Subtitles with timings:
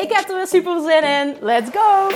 [0.00, 1.36] Ik heb er weer super zin in.
[1.40, 2.08] Let's go!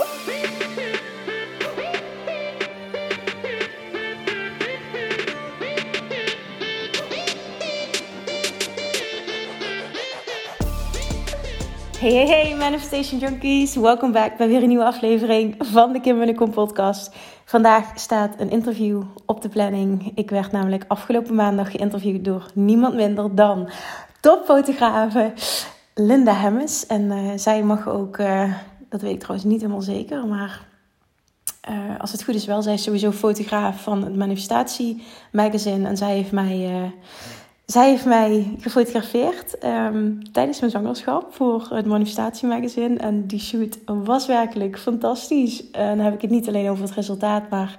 [11.98, 13.74] Hey, hey, hey, Manifestation Junkies.
[13.74, 17.15] Welkom back bij weer een nieuwe aflevering van de Kim Winnekom podcast.
[17.45, 20.12] Vandaag staat een interview op de planning.
[20.15, 23.71] Ik werd namelijk afgelopen maandag geïnterviewd door niemand minder dan
[24.21, 25.32] topfotografe
[25.95, 26.87] Linda Hemmes.
[26.87, 28.54] En uh, zij mag ook, uh,
[28.88, 30.66] dat weet ik trouwens niet helemaal zeker, maar
[31.70, 35.88] uh, als het goed is wel, zij is sowieso fotograaf van het Manifestatie Magazine.
[35.88, 36.92] En zij heeft mij,
[37.66, 42.96] zij heeft mij gefotografeerd um, tijdens mijn zwangerschap voor het Manifestatie Magazine.
[42.96, 45.70] En die shoot was werkelijk fantastisch.
[45.70, 47.78] En dan heb ik het niet alleen over het resultaat, maar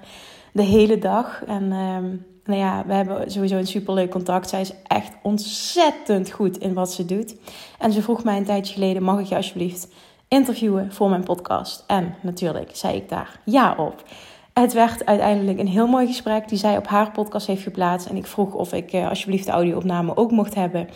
[0.52, 1.44] de hele dag.
[1.46, 1.72] En...
[1.72, 4.48] Um, nou ja, we hebben sowieso een superleuk contact.
[4.48, 7.36] Zij is echt ontzettend goed in wat ze doet.
[7.78, 9.88] En ze vroeg mij een tijdje geleden: mag ik je alsjeblieft
[10.28, 11.84] interviewen voor mijn podcast?
[11.86, 14.04] En natuurlijk zei ik daar ja op.
[14.52, 18.06] Het werd uiteindelijk een heel mooi gesprek die zij op haar podcast heeft geplaatst.
[18.06, 20.88] En ik vroeg of ik uh, alsjeblieft de audio-opname ook mocht hebben,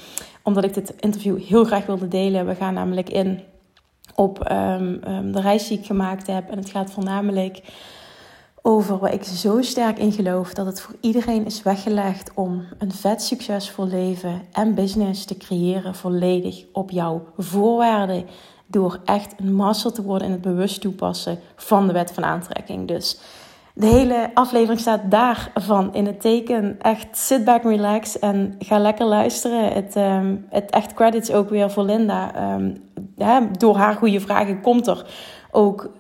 [0.43, 2.47] omdat ik dit interview heel graag wilde delen.
[2.47, 3.41] We gaan namelijk in
[4.15, 6.51] op um, um, de reis die ik gemaakt heb.
[6.51, 7.63] En het gaat voornamelijk
[8.63, 12.93] over waar ik zo sterk in geloof dat het voor iedereen is weggelegd om een
[12.93, 18.27] vet succesvol leven en business te creëren volledig op jouw voorwaarden.
[18.67, 22.89] Door echt een master te worden in het bewust toepassen van de wet van aantrekking.
[22.89, 23.21] Dus
[23.75, 26.77] de hele aflevering staat daarvan in het teken.
[26.81, 29.73] Echt sit back, relax en ga lekker luisteren.
[29.73, 32.53] Het, um, het echt credits ook weer voor Linda.
[32.55, 32.83] Um,
[33.59, 35.07] door haar goede vragen komt er
[35.51, 35.91] ook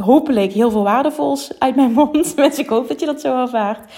[0.00, 2.36] hopelijk heel veel waardevols uit mijn mond.
[2.36, 3.92] Dus ik hoop dat je dat zo ervaart.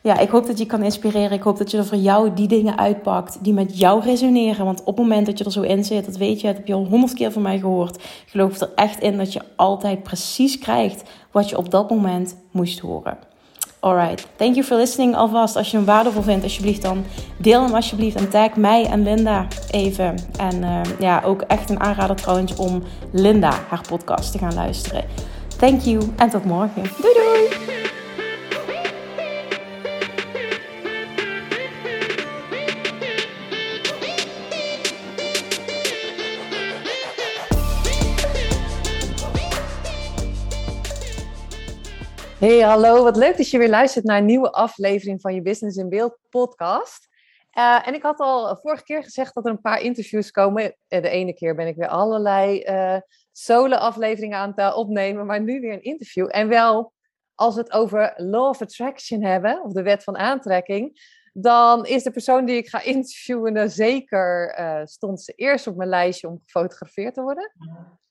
[0.00, 1.30] Ja, ik hoop dat je kan inspireren.
[1.30, 4.64] Ik hoop dat je er voor jou die dingen uitpakt die met jou resoneren.
[4.64, 6.66] Want op het moment dat je er zo in zit, dat weet je, dat heb
[6.66, 8.02] je al honderd keer van mij gehoord.
[8.26, 12.78] Geloof er echt in dat je altijd precies krijgt wat je op dat moment moest
[12.78, 13.18] horen.
[13.80, 15.56] Alright, thank you for listening alvast.
[15.56, 17.04] Als je hem waardevol vindt, alsjeblieft dan
[17.36, 20.14] deel hem alsjeblieft en tag mij en Linda even.
[20.38, 22.82] En uh, ja, ook echt een aanrader trouwens om
[23.12, 25.04] Linda haar podcast te gaan luisteren.
[25.58, 26.82] Thank you en tot morgen.
[26.82, 27.48] Doei doei!
[42.38, 43.02] Hey, hallo.
[43.02, 46.18] Wat leuk dat je weer luistert naar een nieuwe aflevering van je Business in Beeld
[46.30, 47.08] podcast.
[47.58, 50.76] Uh, en ik had al vorige keer gezegd dat er een paar interviews komen.
[50.88, 52.60] Eh, de ene keer ben ik weer allerlei
[53.38, 56.28] solo-afleveringen aan het opnemen, maar nu weer een interview.
[56.30, 56.92] En wel,
[57.34, 62.02] als we het over Law of Attraction hebben, of de wet van aantrekking, dan is
[62.02, 66.40] de persoon die ik ga interviewen zeker, uh, stond ze eerst op mijn lijstje om
[66.44, 67.52] gefotografeerd te worden.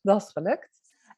[0.02, 0.70] Dat is gelukt.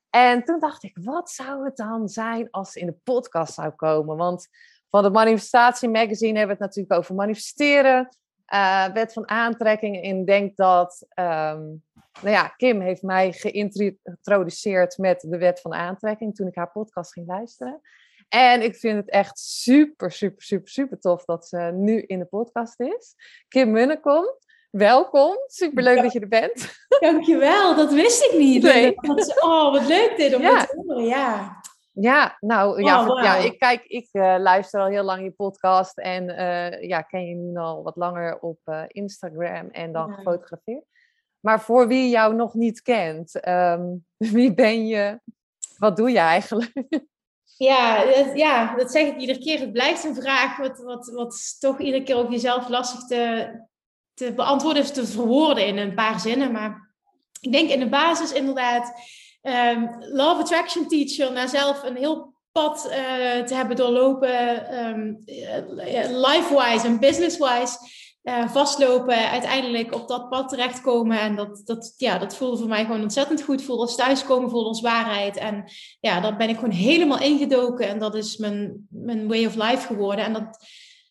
[0.10, 3.70] En toen dacht ik, wat zou het dan zijn als ze in de podcast zou
[3.70, 4.18] komen?
[4.18, 4.48] Want
[4.90, 8.10] van het Manifestatie Magazine hebben we het natuurlijk over manifesteren,
[8.54, 10.04] uh, wet van aantrekking.
[10.04, 11.84] En ik denk dat um,
[12.22, 17.14] nou ja, Kim heeft mij geïntroduceerd met de wet van aantrekking toen ik haar podcast
[17.14, 17.82] ging luisteren.
[18.30, 22.26] En ik vind het echt super, super, super, super tof dat ze nu in de
[22.26, 23.16] podcast is.
[23.48, 24.26] Kim Munnekom,
[24.70, 25.36] welkom.
[25.48, 26.02] Superleuk ja.
[26.02, 26.88] dat je er bent.
[27.00, 28.64] Dankjewel, dat wist ik niet.
[28.64, 28.96] Nee.
[29.42, 30.66] oh, wat leuk dit om ja.
[30.66, 31.06] te horen.
[31.06, 31.58] Ja.
[31.94, 33.24] Ja, nou ja, oh, wow.
[33.24, 37.26] ja, ik kijk, ik uh, luister al heel lang je podcast en uh, ja, ken
[37.26, 40.16] je nu al wat langer op uh, Instagram en dan ja.
[40.16, 40.86] gefotografeerd.
[41.40, 45.20] Maar voor wie jou nog niet kent, um, wie ben je?
[45.78, 46.72] Wat doe je eigenlijk?
[47.58, 49.60] Ja dat, ja, dat zeg ik iedere keer.
[49.60, 53.52] Het blijft een vraag wat, wat, wat toch iedere keer ook jezelf lastig te,
[54.14, 56.52] te beantwoorden is, te verwoorden in een paar zinnen.
[56.52, 56.90] Maar
[57.40, 58.94] ik denk in de basis inderdaad,
[59.42, 62.92] um, Law of Attraction Teacher, na zelf een heel pad uh,
[63.44, 65.24] te hebben doorlopen, um,
[66.18, 67.78] life-wise en business-wise
[68.24, 71.20] uh, vastlopen, uiteindelijk op dat pad terechtkomen.
[71.20, 73.62] En dat, dat, ja, dat voelde voor mij gewoon ontzettend goed.
[73.62, 75.38] Voelde als thuiskomen, voelde als waarheid.
[75.38, 77.88] En ja, daar ben ik gewoon helemaal ingedoken.
[77.88, 80.26] En dat is mijn, mijn way of life geworden.
[80.26, 80.68] En dat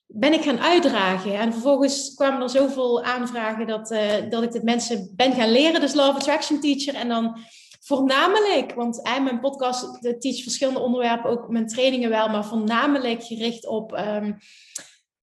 [0.06, 1.38] ben ik gaan uitdragen.
[1.38, 5.80] En vervolgens kwamen er zoveel aanvragen dat, uh, dat ik dit mensen ben gaan leren.
[5.80, 6.94] Dus of Attraction Teacher.
[6.94, 7.38] En dan
[7.80, 13.24] voornamelijk, want uh, mijn podcast de teach verschillende onderwerpen, ook mijn trainingen wel, maar voornamelijk
[13.24, 14.36] gericht op um,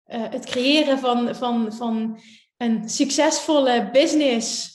[0.07, 2.19] uh, het creëren van, van, van
[2.57, 4.73] een succesvolle business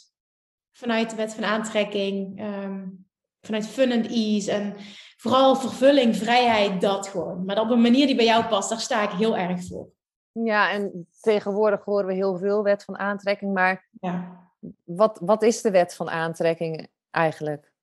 [0.72, 3.08] vanuit de wet van aantrekking, um,
[3.42, 4.76] vanuit fun and ease en
[5.18, 7.46] vooral vervulling, vrijheid, dat gewoon.
[7.46, 9.88] Maar op een manier die bij jou past, daar sta ik heel erg voor.
[10.32, 14.48] Ja, en tegenwoordig horen we heel veel wet van aantrekking, maar ja.
[14.84, 17.74] wat, wat is de wet van aantrekking eigenlijk?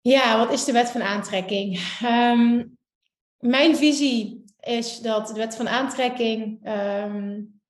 [0.00, 1.80] Ja, wat is de wet van aantrekking?
[2.02, 2.78] Um,
[3.38, 7.60] mijn visie is dat de wet van aantrekking um,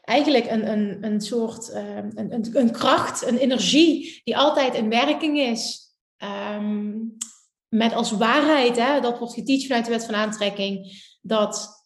[0.00, 5.38] eigenlijk een, een, een soort um, een, een, kracht, een energie die altijd in werking
[5.38, 5.82] is.
[7.68, 11.84] met als waarheid, hè, dat wordt geteacht vanuit de wet van aantrekking, dat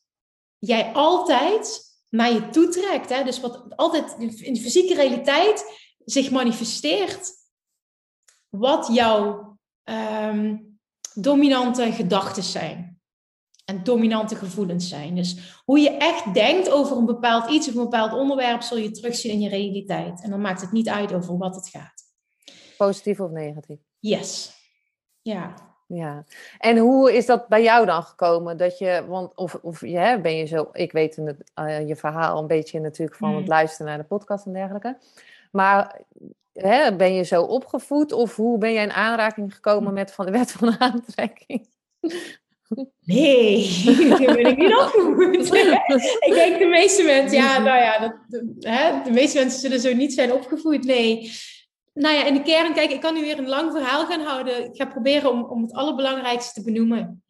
[0.58, 3.08] jij altijd naar je toe trekt.
[3.08, 3.24] Hè?
[3.24, 5.64] Dus wat altijd in de fysieke realiteit
[6.04, 7.30] zich manifesteert,
[8.48, 9.58] wat jouw
[11.14, 12.97] dominante gedachten zijn.
[13.68, 15.14] En dominante gevoelens zijn.
[15.14, 18.90] Dus hoe je echt denkt over een bepaald iets of een bepaald onderwerp, zul je
[18.90, 20.22] terugzien in je realiteit.
[20.22, 22.02] En dan maakt het niet uit over wat het gaat.
[22.76, 23.78] Positief of negatief?
[23.98, 24.52] Yes.
[25.22, 25.54] Ja.
[25.86, 26.24] Ja,
[26.58, 28.56] en hoe is dat bij jou dan gekomen?
[28.56, 32.38] Dat je, want of, of ja, ben je zo, ik weet het, uh, je verhaal
[32.38, 33.48] een beetje natuurlijk van het mm.
[33.48, 34.98] luisteren naar de podcast en dergelijke.
[35.50, 36.00] Maar
[36.52, 40.32] hè, ben je zo opgevoed of hoe ben jij in aanraking gekomen met van de
[40.32, 41.68] wet van aantrekking?
[43.04, 43.82] Nee,
[44.26, 45.54] ben ik niet opgevoed.
[46.28, 49.80] ik denk de meeste mensen, ja, nou ja, dat, de, hè, de meeste mensen zullen
[49.80, 50.84] zo niet zijn opgevoed.
[50.84, 51.30] Nee,
[51.94, 54.64] nou ja, in de kern, kijk, ik kan nu weer een lang verhaal gaan houden.
[54.64, 57.22] Ik ga proberen om, om het allerbelangrijkste te benoemen.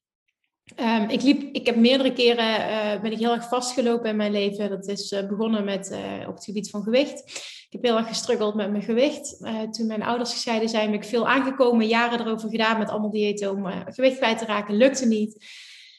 [0.77, 4.33] Um, ik, liep, ik heb meerdere keren uh, ben ik heel erg vastgelopen in mijn
[4.33, 4.71] leven.
[4.71, 7.19] Dat is uh, begonnen met uh, op het gebied van gewicht.
[7.67, 9.39] Ik heb heel erg gestruggeld met mijn gewicht.
[9.71, 13.51] toen mijn ouders gescheiden zijn, ben ik veel aangekomen, jaren erover gedaan met allemaal diëten
[13.51, 14.77] om gewicht kwijt te raken.
[14.77, 15.47] Lukte niet.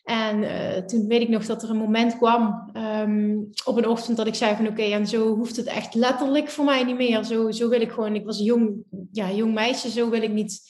[0.04, 0.46] En
[0.88, 4.36] toen weet ik nog dat er een moment kwam um, op een ochtend dat ik
[4.36, 7.24] zei van oké, en zo hoeft het echt letterlijk voor mij niet meer.
[7.24, 10.32] Zo, zo wil ik gewoon, ik was een jong, ja, jong meisje, zo wil ik
[10.32, 10.62] niet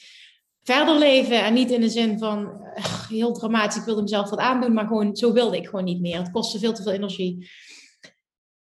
[0.63, 1.43] verder leven.
[1.43, 4.87] En niet in de zin van uh, heel dramatisch, ik wilde mezelf wat aandoen, maar
[4.87, 6.17] gewoon zo wilde ik gewoon niet meer.
[6.17, 7.49] Het kostte veel te veel energie.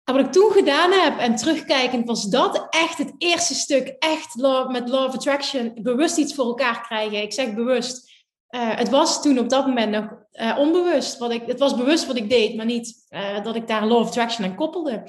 [0.04, 4.36] En wat ik toen gedaan heb en terugkijkend was dat echt het eerste stuk, echt
[4.68, 7.22] met Law of Attraction, bewust iets voor elkaar krijgen.
[7.22, 8.12] Ik zeg bewust.
[8.50, 11.18] Uh, het was toen op dat moment nog uh, onbewust.
[11.18, 13.08] Wat ik, het was bewust wat ik deed, maar niet
[13.44, 15.04] dat ik daar law of attraction aan koppelde.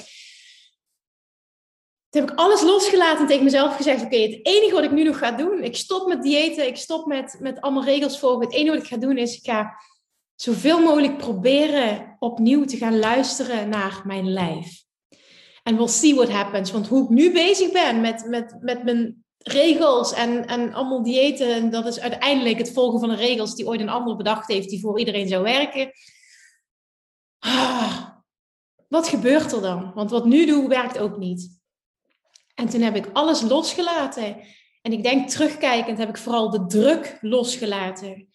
[2.11, 5.03] Toen heb ik alles losgelaten en tegen mezelf gezegd: Oké, het enige wat ik nu
[5.03, 8.47] nog ga doen, ik stop met diëten, ik stop met, met allemaal regels volgen.
[8.47, 9.83] Het enige wat ik ga doen is: ik ga
[10.35, 14.85] zoveel mogelijk proberen opnieuw te gaan luisteren naar mijn lijf.
[15.63, 16.71] En we'll see what happens.
[16.71, 21.55] Want hoe ik nu bezig ben met, met, met mijn regels en, en allemaal diëten.
[21.55, 24.69] En dat is uiteindelijk het volgen van de regels die ooit een ander bedacht heeft,
[24.69, 25.93] die voor iedereen zou werken.
[27.39, 28.09] Ah,
[28.89, 29.93] wat gebeurt er dan?
[29.95, 31.60] Want wat nu doe, werkt ook niet.
[32.61, 34.37] En toen heb ik alles losgelaten.
[34.83, 38.29] En ik denk terugkijkend heb ik vooral de druk losgelaten.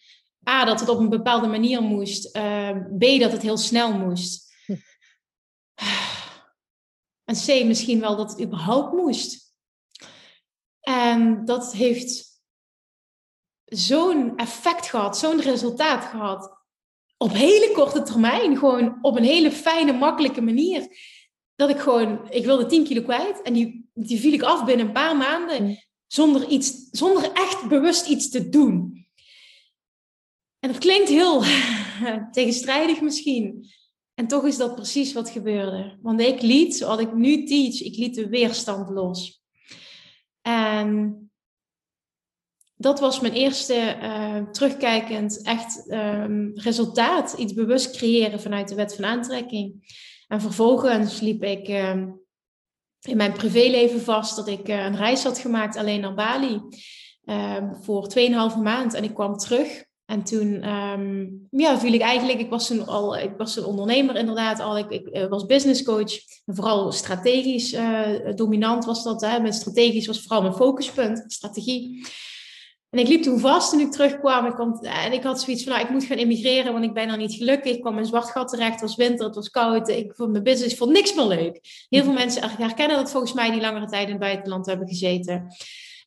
[0.50, 2.36] A, dat het op een bepaalde manier moest.
[2.36, 4.53] Uh, B, dat het heel snel moest.
[4.65, 4.75] Hm.
[7.25, 9.55] En C, misschien wel dat het überhaupt moest.
[10.79, 12.41] En dat heeft
[13.65, 16.58] zo'n effect gehad, zo'n resultaat gehad.
[17.17, 20.88] Op hele korte termijn, gewoon op een hele fijne, makkelijke manier.
[21.56, 24.86] Dat ik gewoon, ik wilde 10 kilo kwijt en die, die viel ik af binnen
[24.86, 25.84] een paar maanden.
[26.08, 29.06] Zonder, iets, zonder echt bewust iets te doen.
[30.60, 31.44] En dat klinkt heel
[32.32, 33.66] tegenstrijdig misschien.
[34.14, 35.98] En toch is dat precies wat gebeurde.
[36.02, 39.44] Want ik liet, zoals ik nu teach, ik liet de weerstand los.
[40.42, 41.20] En
[42.76, 47.34] dat was mijn eerste uh, terugkijkend echt um, resultaat.
[47.34, 49.74] Iets bewust creëren vanuit de wet van aantrekking.
[50.27, 52.01] En vervolgens liep ik uh,
[53.01, 56.62] in mijn privéleven vast dat ik uh, een reis had gemaakt alleen naar Bali.
[57.25, 58.94] Ehm, voor 2,5 maand.
[58.94, 59.84] En ik kwam terug.
[60.05, 64.15] En toen um, ja, viel ik eigenlijk, ik was toen al, ik was een ondernemer
[64.15, 66.12] inderdaad al, ik, ik uh, was business coach.
[66.46, 69.22] En vooral strategisch uh, dominant was dat.
[69.22, 69.39] Hè.
[69.39, 72.05] Met strategisch was vooral mijn focuspunt, strategie.
[72.89, 74.46] En ik liep toen vast toen ik terugkwam.
[74.46, 77.10] Ik kwam, en ik had zoiets van, nou, ik moet gaan emigreren, want ik ben
[77.10, 77.75] er niet gelukkig.
[77.75, 79.89] Ik kwam in zwart gat terecht, het was winter, het was koud.
[79.89, 81.86] Ik vond mijn business vond niks meer leuk.
[81.89, 85.48] Heel veel mensen herkennen dat volgens mij die langere tijd in het buitenland hebben gezeten.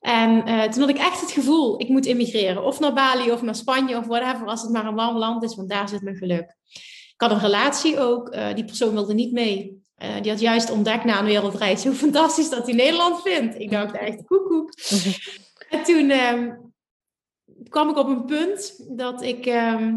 [0.00, 2.64] En uh, toen had ik echt het gevoel, ik moet immigreren.
[2.64, 5.54] Of naar Bali of naar Spanje of whatever, als het maar een warm land is,
[5.54, 6.56] want daar zit mijn geluk.
[7.12, 9.82] Ik had een relatie ook, uh, die persoon wilde niet mee.
[10.02, 13.58] Uh, die had juist ontdekt na een wereldreis hoe fantastisch dat hij Nederland vindt.
[13.58, 14.72] Ik dacht echt, koekoek.
[15.68, 16.50] En toen ehm,
[17.68, 19.96] kwam ik op een punt dat ik ehm,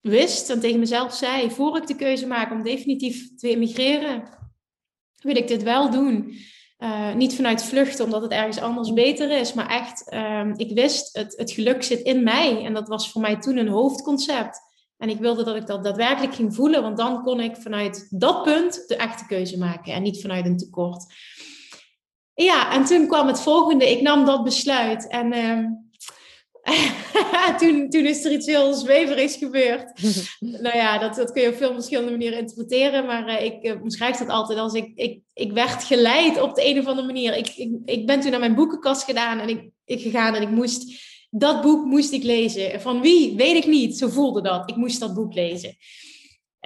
[0.00, 4.28] wist en tegen mezelf zei, voor ik de keuze maak om definitief te emigreren,
[5.22, 6.34] wil ik dit wel doen.
[6.78, 11.16] Uh, niet vanuit vluchten, omdat het ergens anders beter is, maar echt, uh, ik wist,
[11.16, 12.64] het, het geluk zit in mij.
[12.64, 14.60] En dat was voor mij toen een hoofdconcept.
[14.96, 18.42] En ik wilde dat ik dat daadwerkelijk ging voelen, want dan kon ik vanuit dat
[18.42, 21.04] punt de echte keuze maken en niet vanuit een tekort.
[22.34, 23.90] Ja, en toen kwam het volgende.
[23.90, 25.08] Ik nam dat besluit.
[25.08, 25.66] En uh,
[27.60, 30.00] toen, toen is er iets heel zweverigs gebeurd.
[30.64, 33.06] nou ja, dat, dat kun je op veel verschillende manieren interpreteren.
[33.06, 36.66] Maar uh, ik uh, beschrijf dat altijd als ik, ik, ik werd geleid op de
[36.66, 37.36] een of andere manier.
[37.36, 40.50] Ik, ik, ik ben toen naar mijn boekenkast gedaan en ik, ik gegaan en ik
[40.50, 41.12] moest...
[41.36, 42.80] Dat boek moest ik lezen.
[42.80, 43.36] Van wie?
[43.36, 43.98] Weet ik niet.
[43.98, 44.70] Zo voelde dat.
[44.70, 45.76] Ik moest dat boek lezen.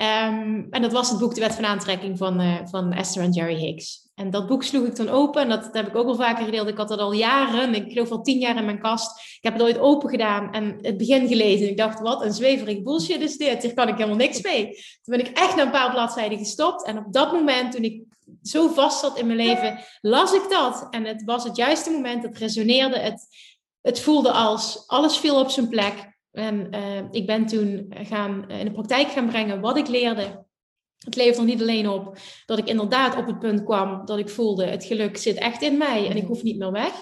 [0.00, 3.33] Um, en dat was het boek De Wet van Aantrekking van, uh, van Esther en
[3.33, 4.11] Jerry Hicks.
[4.14, 5.43] En dat boek sloeg ik dan open.
[5.43, 6.69] En dat, dat, heb ik ook al vaker gedeeld.
[6.69, 9.21] Ik had dat al jaren, ik geloof al tien jaar in mijn kast.
[9.21, 11.69] Ik heb het ooit open gedaan en het begin gelezen.
[11.69, 13.62] Ik dacht, wat een zweverig bullshit is dit.
[13.62, 14.64] Hier kan ik helemaal niks mee.
[15.02, 16.85] Toen ben ik echt na een paar bladzijden gestopt.
[16.85, 18.02] En op dat moment, toen ik
[18.43, 20.87] zo vast zat in mijn leven, las ik dat.
[20.90, 22.23] En het was het juiste moment.
[22.23, 22.99] Het resoneerde.
[22.99, 23.26] Het,
[23.81, 26.17] het voelde als alles viel op zijn plek.
[26.38, 30.47] En uh, ik ben toen gaan, in de praktijk gaan brengen wat ik leerde.
[30.99, 34.28] Het levert er niet alleen op dat ik inderdaad op het punt kwam dat ik
[34.28, 36.92] voelde, het geluk zit echt in mij en ik hoef niet meer weg.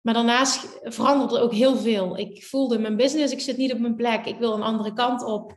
[0.00, 2.18] Maar daarnaast veranderde er ook heel veel.
[2.18, 5.24] Ik voelde mijn business, ik zit niet op mijn plek, ik wil een andere kant
[5.24, 5.56] op.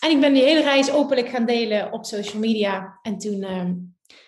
[0.00, 2.98] En ik ben die hele reis openlijk gaan delen op social media.
[3.02, 3.70] En toen uh,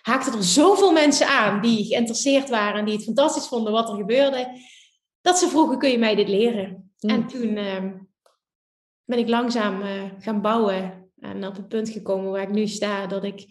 [0.02, 3.96] haakten er zoveel mensen aan die geïnteresseerd waren en die het fantastisch vonden wat er
[3.96, 4.60] gebeurde,
[5.20, 6.93] dat ze vroegen, kun je mij dit leren?
[7.04, 7.10] Mm.
[7.10, 7.82] En toen uh,
[9.04, 13.06] ben ik langzaam uh, gaan bouwen en op het punt gekomen waar ik nu sta,
[13.06, 13.44] dat ik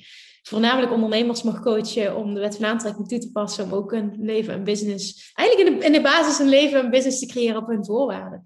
[0.44, 4.16] voornamelijk ondernemers mag coachen om de wet van aantrekking toe te passen, om ook een
[4.20, 7.62] leven en business, eigenlijk in de, in de basis een leven en business te creëren
[7.62, 8.44] op hun voorwaarden.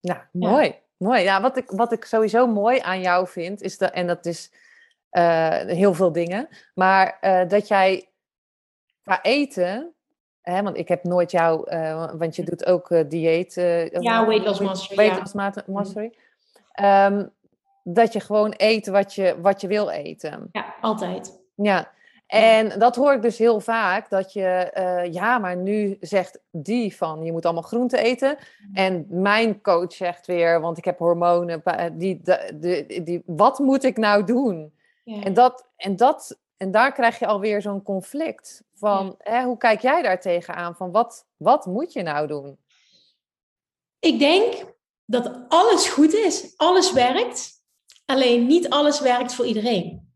[0.00, 0.66] Ja, mooi.
[0.66, 0.78] Ja.
[0.96, 1.22] Mooi.
[1.22, 4.52] Ja, wat ik, wat ik sowieso mooi aan jou vind, is dat, en dat is
[5.12, 8.10] uh, heel veel dingen, maar uh, dat jij
[9.02, 9.94] qua eten,
[10.42, 13.54] hè, want ik heb nooit jou, uh, want je doet ook dieet.
[14.00, 14.96] ja, weight loss mastery.
[14.96, 15.64] Weight loss ja.
[15.66, 16.12] mastery.
[16.82, 17.30] Um,
[17.82, 20.48] dat je gewoon eet wat je, wat je wil eten.
[20.52, 21.40] Ja, altijd.
[21.54, 21.90] Ja,
[22.30, 26.96] en dat hoor ik dus heel vaak, dat je, uh, ja, maar nu zegt die
[26.96, 28.36] van, je moet allemaal groente eten.
[28.72, 32.20] En mijn coach zegt weer, want ik heb hormonen, die,
[32.54, 34.72] die, die, wat moet ik nou doen?
[35.04, 35.22] Ja.
[35.22, 39.32] En, dat, en, dat, en daar krijg je alweer zo'n conflict van, ja.
[39.32, 40.76] hè, hoe kijk jij daar tegenaan?
[40.76, 42.58] Van wat, wat moet je nou doen?
[43.98, 44.74] Ik denk
[45.04, 47.62] dat alles goed is, alles werkt.
[48.04, 50.12] Alleen niet alles werkt voor iedereen.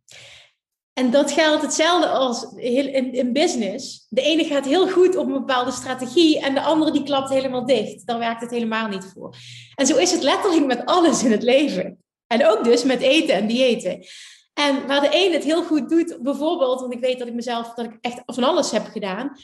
[0.92, 4.06] En dat geldt hetzelfde als in, in business.
[4.08, 7.66] De ene gaat heel goed op een bepaalde strategie en de andere die klapt helemaal
[7.66, 8.06] dicht.
[8.06, 9.36] Daar werkt het helemaal niet voor.
[9.74, 12.04] En zo is het letterlijk met alles in het leven.
[12.26, 14.04] En ook dus met eten en diëten.
[14.54, 17.74] En waar de een het heel goed doet, bijvoorbeeld, want ik weet dat ik mezelf,
[17.74, 19.36] dat ik echt van alles heb gedaan,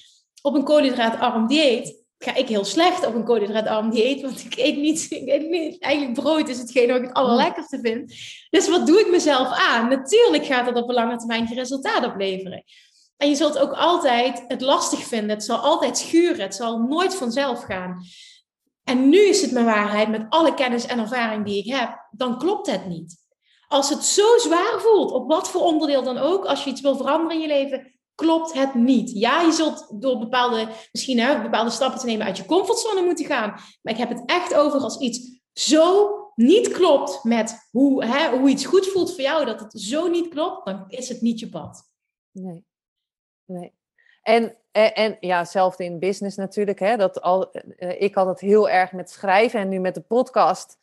[0.42, 4.76] op een koolhydraatarm dieet, ga ik heel slecht op een koolhydraatarm dieet, want ik eet
[4.76, 8.14] niet, ik eet niet, eigenlijk brood is hetgeen wat ik het allerlekkerste vind.
[8.50, 9.88] Dus wat doe ik mezelf aan?
[9.88, 12.64] Natuurlijk gaat dat op een lange termijn geen resultaat opleveren.
[13.20, 15.30] En je zult ook altijd het lastig vinden.
[15.30, 16.40] Het zal altijd schuren.
[16.40, 18.02] Het zal nooit vanzelf gaan.
[18.84, 22.08] En nu is het mijn waarheid met alle kennis en ervaring die ik heb.
[22.10, 23.19] Dan klopt het niet.
[23.70, 26.96] Als het zo zwaar voelt, op wat voor onderdeel dan ook, als je iets wil
[26.96, 29.10] veranderen in je leven, klopt het niet.
[29.10, 33.24] Ja, je zult door bepaalde, misschien hè, bepaalde stappen te nemen uit je comfortzone moeten
[33.24, 33.50] gaan.
[33.82, 38.48] Maar ik heb het echt over als iets zo niet klopt met hoe, hè, hoe
[38.48, 41.48] iets goed voelt voor jou, dat het zo niet klopt, dan is het niet je
[41.48, 41.90] pad.
[42.30, 42.64] Nee.
[43.44, 43.74] Nee.
[44.22, 46.78] En, en, ja, hetzelfde in business natuurlijk.
[46.78, 50.00] Hè, dat al, eh, ik had het heel erg met schrijven en nu met de
[50.00, 50.78] podcast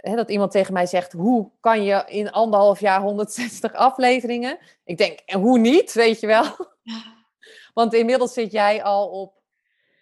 [0.00, 4.58] hè, dat iemand tegen mij zegt: hoe kan je in anderhalf jaar 160 afleveringen?
[4.84, 6.44] Ik denk, en hoe niet, weet je wel?
[7.74, 9.40] Want inmiddels zit jij al op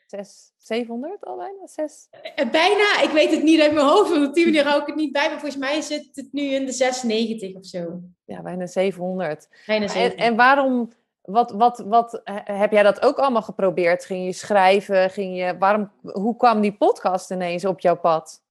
[0.07, 1.67] 6, 700 al bijna?
[1.67, 2.09] 6?
[2.11, 4.87] Eh, bijna, ik weet het niet uit mijn hoofd, want op die manier hou ik
[4.87, 5.29] het niet bij.
[5.29, 8.01] Maar volgens mij zit het nu in de 96 of zo.
[8.25, 9.49] Ja, bijna 700.
[9.67, 10.21] Bijna 700.
[10.21, 14.05] En, en waarom, wat, wat, wat, heb jij dat ook allemaal geprobeerd?
[14.05, 15.11] Ging je schrijven?
[15.11, 18.43] Ging je, waarom, hoe kwam die podcast ineens op jouw pad?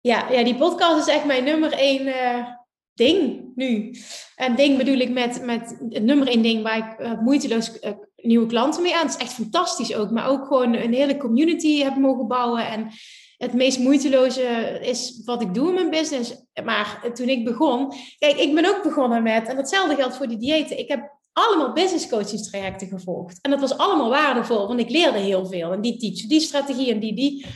[0.00, 2.46] Ja, ja, die podcast is echt mijn nummer één uh,
[2.94, 3.94] ding nu.
[4.36, 7.90] En ding bedoel ik met, met het nummer één ding waar ik uh, moeiteloos uh,
[8.16, 9.06] nieuwe klanten mee aan.
[9.06, 10.10] Het is echt fantastisch ook.
[10.10, 12.66] Maar ook gewoon een hele community heb mogen bouwen.
[12.66, 12.88] En
[13.36, 16.34] het meest moeiteloze is wat ik doe in mijn business.
[16.64, 17.92] Maar toen ik begon...
[18.18, 19.48] Kijk, ik ben ook begonnen met...
[19.48, 20.78] En datzelfde geldt voor die diëten.
[20.78, 23.38] Ik heb allemaal business coaching trajecten gevolgd.
[23.40, 25.72] En dat was allemaal waardevol, want ik leerde heel veel.
[25.72, 27.46] En die teach, die strategie en die, die.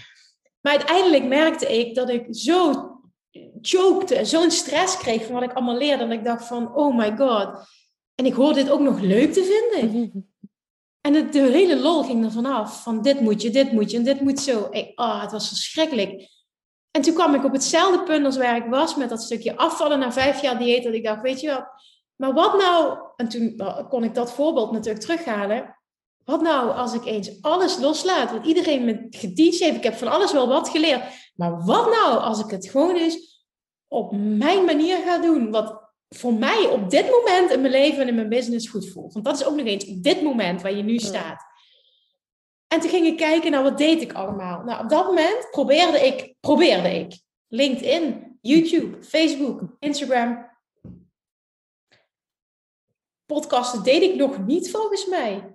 [0.65, 2.73] Maar uiteindelijk merkte ik dat ik zo
[3.61, 6.07] chokte, zo'n stress kreeg van wat ik allemaal leerde.
[6.07, 7.67] Dat ik dacht van, oh my god.
[8.15, 10.33] En ik hoorde dit ook nog leuk te vinden.
[11.01, 12.83] En het, de hele lol ging er vanaf.
[12.83, 14.69] Van dit moet je, dit moet je en dit moet zo.
[14.71, 16.29] Ik, oh, het was verschrikkelijk.
[16.91, 19.99] En toen kwam ik op hetzelfde punt als waar ik was met dat stukje afvallen
[19.99, 20.85] na vijf jaar dieet.
[20.85, 21.67] Dat ik dacht, weet je wat,
[22.17, 25.79] maar wat nou, en toen kon ik dat voorbeeld natuurlijk terughalen.
[26.25, 29.77] Wat nou als ik eens alles loslaat, wat iedereen me geteacht heeft.
[29.77, 31.03] Ik heb van alles wel wat geleerd.
[31.35, 33.47] Maar wat nou als ik het gewoon eens
[33.89, 35.51] op mijn manier ga doen?
[35.51, 39.13] Wat voor mij op dit moment in mijn leven en in mijn business goed voelt.
[39.13, 41.43] Want dat is ook nog eens op dit moment waar je nu staat.
[42.69, 44.63] En toen ging ik kijken naar wat deed ik allemaal.
[44.63, 50.53] Nou, op dat moment probeerde ik, probeerde ik LinkedIn, YouTube, Facebook, Instagram.
[53.27, 55.54] Podcasten deed ik nog niet volgens mij.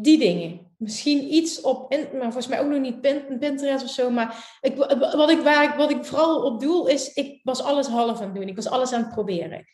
[0.00, 0.70] Die dingen.
[0.78, 4.10] Misschien iets op, maar volgens mij ook nog niet Pinterest of zo.
[4.10, 7.86] Maar ik, wat, ik, waar ik, wat ik vooral op doel is, ik was alles
[7.86, 8.48] half aan het doen.
[8.48, 9.64] Ik was alles aan het proberen.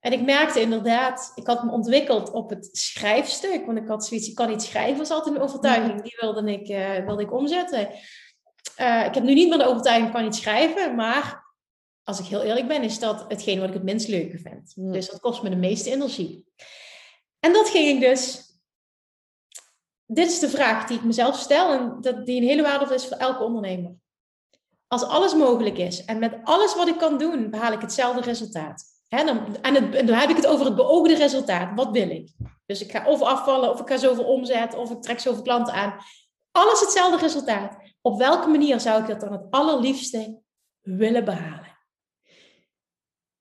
[0.00, 3.66] En ik merkte inderdaad, ik had me ontwikkeld op het schrijfstuk.
[3.66, 6.02] Want ik had zoiets, ik kan niet schrijven, was altijd een overtuiging.
[6.02, 7.88] Die wilde ik, uh, wilde ik omzetten.
[8.80, 10.94] Uh, ik heb nu niet meer de overtuiging, ik kan niet schrijven.
[10.94, 11.44] Maar
[12.04, 14.72] als ik heel eerlijk ben, is dat hetgeen wat ik het minst leuke vind.
[14.74, 16.44] Dus dat kost me de meeste energie.
[17.40, 18.44] En dat ging ik dus...
[20.06, 23.06] Dit is de vraag die ik mezelf stel en dat, die een hele waardevol is
[23.06, 23.94] voor elke ondernemer.
[24.86, 28.84] Als alles mogelijk is en met alles wat ik kan doen, behaal ik hetzelfde resultaat
[29.08, 31.70] dan, en, dan heb ik het over het beoogde resultaat.
[31.74, 32.30] Wat wil ik?
[32.66, 35.74] Dus ik ga of afvallen, of ik ga zoveel omzet, of ik trek zoveel klanten
[35.74, 35.94] aan.
[36.52, 37.76] Alles hetzelfde resultaat.
[38.00, 40.40] Op welke manier zou ik dat dan het allerliefste
[40.80, 41.65] willen behalen?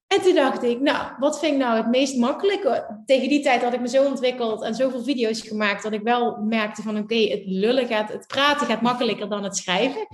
[0.07, 2.87] En toen dacht ik, nou, wat vind ik nou het meest makkelijk?
[3.05, 6.37] Tegen die tijd had ik me zo ontwikkeld en zoveel video's gemaakt dat ik wel
[6.37, 10.07] merkte van oké, het lullen gaat, het praten gaat makkelijker dan het schrijven.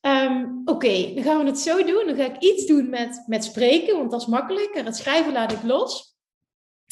[0.00, 2.06] Ehm, oké, dan gaan we het zo doen.
[2.06, 4.84] Dan ga ik iets doen met, met spreken, want dat is makkelijker.
[4.84, 6.16] Het schrijven laat ik los.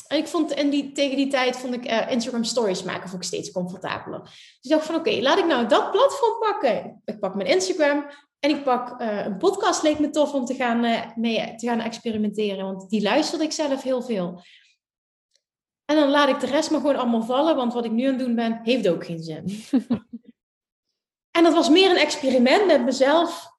[0.06, 3.22] En ik vond, en die, tegen die tijd vond ik uh, Instagram stories maken vond
[3.22, 4.20] ik steeds comfortabeler.
[4.20, 7.02] Dus ik dacht van oké, laat ik nou dat platform pakken.
[7.04, 8.06] Ik pak mijn Instagram
[8.40, 9.82] en ik pak uh, een podcast.
[9.82, 13.52] Leek me tof om te gaan, uh, mee te gaan experimenteren, want die luisterde ik
[13.52, 14.42] zelf heel veel.
[15.84, 18.14] En dan laat ik de rest maar gewoon allemaal vallen, want wat ik nu aan
[18.14, 19.44] het doen ben, heeft ook geen zin.
[21.30, 23.58] En dat was meer een experiment met mezelf.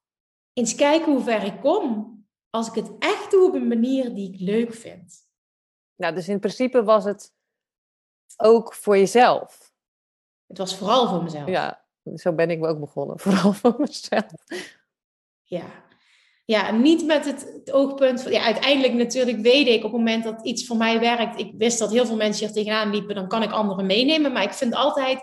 [0.52, 2.10] Eens kijken hoe ver ik kom.
[2.50, 5.26] Als ik het echt doe op een manier die ik leuk vind.
[5.96, 7.34] Nou, dus in principe was het
[8.36, 9.72] ook voor jezelf.
[10.46, 11.48] Het was vooral voor mezelf.
[11.48, 11.81] Ja,
[12.14, 13.18] zo ben ik ook begonnen.
[13.24, 14.32] Vooral voor mezelf.
[15.42, 15.64] Ja.
[16.44, 18.32] Ja, niet met het, het oogpunt van...
[18.32, 21.40] Ja, uiteindelijk natuurlijk weet ik op het moment dat iets voor mij werkt...
[21.40, 23.14] Ik wist dat heel veel mensen hier tegenaan liepen.
[23.14, 24.32] Dan kan ik anderen meenemen.
[24.32, 25.22] Maar ik vind altijd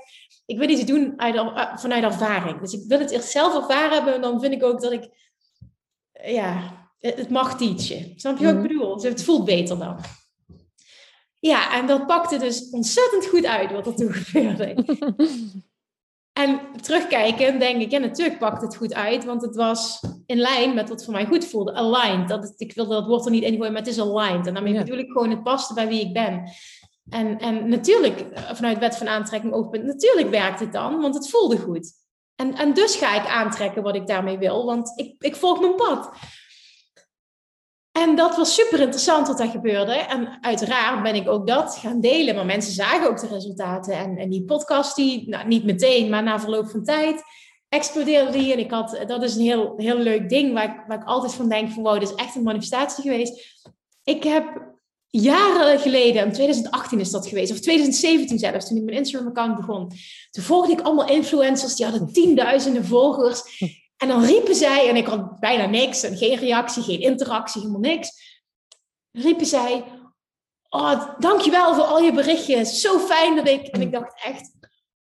[0.49, 2.59] ik wil iets doen uit, uh, vanuit ervaring.
[2.59, 4.13] Dus ik wil het eerst zelf ervaren hebben.
[4.13, 5.09] En dan vind ik ook dat ik,
[6.23, 8.13] ja, het mag teachen.
[8.15, 8.67] Snap je wat ik mhm.
[8.67, 8.95] bedoel?
[8.95, 9.99] Dus het voelt beter dan.
[11.39, 14.75] Ja, en dat pakte dus ontzettend goed uit wat er toen gebeurde.
[16.39, 20.73] en terugkijken denk ik, ja, natuurlijk pakt het goed uit, want het was in lijn
[20.73, 21.73] met wat voor mij goed voelde.
[21.73, 22.27] Aligned.
[22.27, 24.47] Dat ik wilde dat woord er niet in gooien, maar het is aligned.
[24.47, 26.51] En daarmee bedoel ik gewoon, het paste bij wie ik ben.
[27.09, 31.29] En, en natuurlijk, eh, vanuit wet van aantrekking oogpunt, natuurlijk werkt het dan, want het
[31.29, 31.93] voelde goed.
[32.35, 35.75] En, en dus ga ik aantrekken wat ik daarmee wil, want ik, ik volg mijn
[35.75, 36.09] pad.
[37.91, 39.93] En dat was super interessant wat er gebeurde.
[39.93, 42.35] En uiteraard ben ik ook dat gaan delen.
[42.35, 43.93] Maar mensen zagen ook de resultaten.
[43.93, 47.23] En, en die podcast, die, nou, niet meteen, maar na verloop van tijd,
[47.69, 48.53] explodeerde die.
[48.53, 51.33] En ik had, dat is een heel, heel leuk ding waar ik, waar ik altijd
[51.33, 53.61] van denk: van wow, dit is echt een manifestatie geweest.
[54.03, 54.67] Ik heb
[55.09, 59.91] jaren geleden, in 2018 is dat geweest, of 2017 zelfs, toen ik mijn Instagram-account begon.
[60.31, 63.41] Toen volgde ik allemaal influencers, die hadden tienduizenden volgers.
[63.99, 67.81] En dan riepen zij, en ik had bijna niks, en geen reactie, geen interactie, helemaal
[67.81, 68.37] niks.
[69.11, 69.83] Riepen zij,
[70.69, 73.67] oh, dankjewel voor al je berichtjes, zo fijn dat ik...
[73.67, 74.51] En ik dacht echt,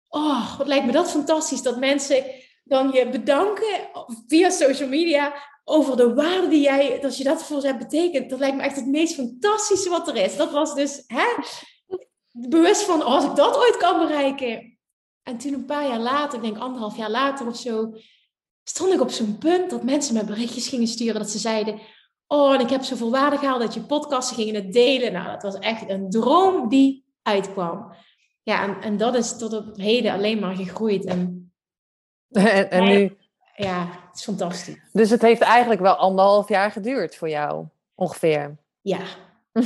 [0.09, 2.24] oh, wat lijkt me dat fantastisch, dat mensen
[2.64, 3.90] dan je bedanken
[4.26, 8.30] via social media over de waarde die jij, dat je dat voor ze hebt betekend.
[8.30, 10.37] Dat lijkt me echt het meest fantastische wat er is.
[10.37, 11.26] Dat was dus hè,
[12.30, 14.78] bewust van, oh, als ik dat ooit kan bereiken.
[15.22, 17.92] En toen een paar jaar later, ik denk anderhalf jaar later of zo,
[18.68, 21.20] stond ik op zo'n punt dat mensen me berichtjes gingen sturen.
[21.20, 21.81] Dat ze zeiden,
[22.26, 25.12] oh, en ik heb zoveel waarde gehaald dat je podcasten gingen het delen.
[25.12, 27.94] Nou, dat was echt een droom die uitkwam.
[28.42, 31.05] Ja, en, en dat is tot op heden alleen maar gegroeid.
[31.05, 31.52] En,
[32.31, 33.16] en, en nu
[33.57, 34.79] ja, het is fantastisch.
[34.92, 38.57] Dus het heeft eigenlijk wel anderhalf jaar geduurd voor jou, ongeveer.
[38.81, 39.00] Ja.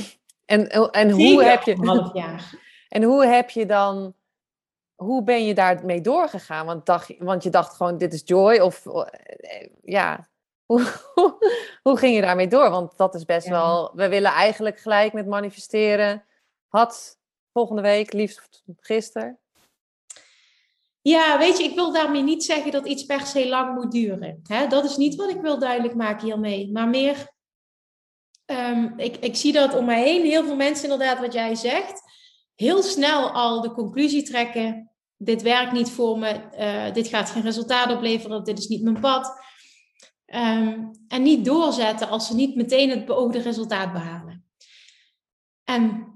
[0.51, 1.73] En, en hoe heb je...
[1.73, 2.51] Een half jaar.
[2.89, 4.15] En hoe heb je dan...
[5.03, 6.67] Hoe ben je daarmee doorgegaan?
[6.67, 8.59] Want, dacht, want je dacht gewoon, dit is joy.
[8.59, 10.29] Of eh, ja,
[10.71, 10.87] hoe,
[11.83, 12.71] hoe, ging je daarmee door?
[12.71, 13.93] Want dat is best wel...
[13.95, 16.25] We willen eigenlijk gelijk met manifesteren.
[16.69, 17.19] Had
[17.53, 19.39] volgende week, liefst gisteren.
[21.03, 24.41] Ja, weet je, ik wil daarmee niet zeggen dat iets per se lang moet duren.
[24.43, 24.67] Hè?
[24.67, 26.71] Dat is niet wat ik wil duidelijk maken hiermee.
[26.73, 27.29] Maar meer,
[28.47, 32.03] um, ik, ik zie dat om mij heen heel veel mensen inderdaad, wat jij zegt,
[32.55, 34.90] heel snel al de conclusie trekken.
[35.23, 39.01] Dit werkt niet voor me, uh, dit gaat geen resultaat opleveren, dit is niet mijn
[39.01, 39.33] pad.
[40.35, 44.45] Um, en niet doorzetten als ze niet meteen het beoogde resultaat behalen.
[45.65, 46.07] En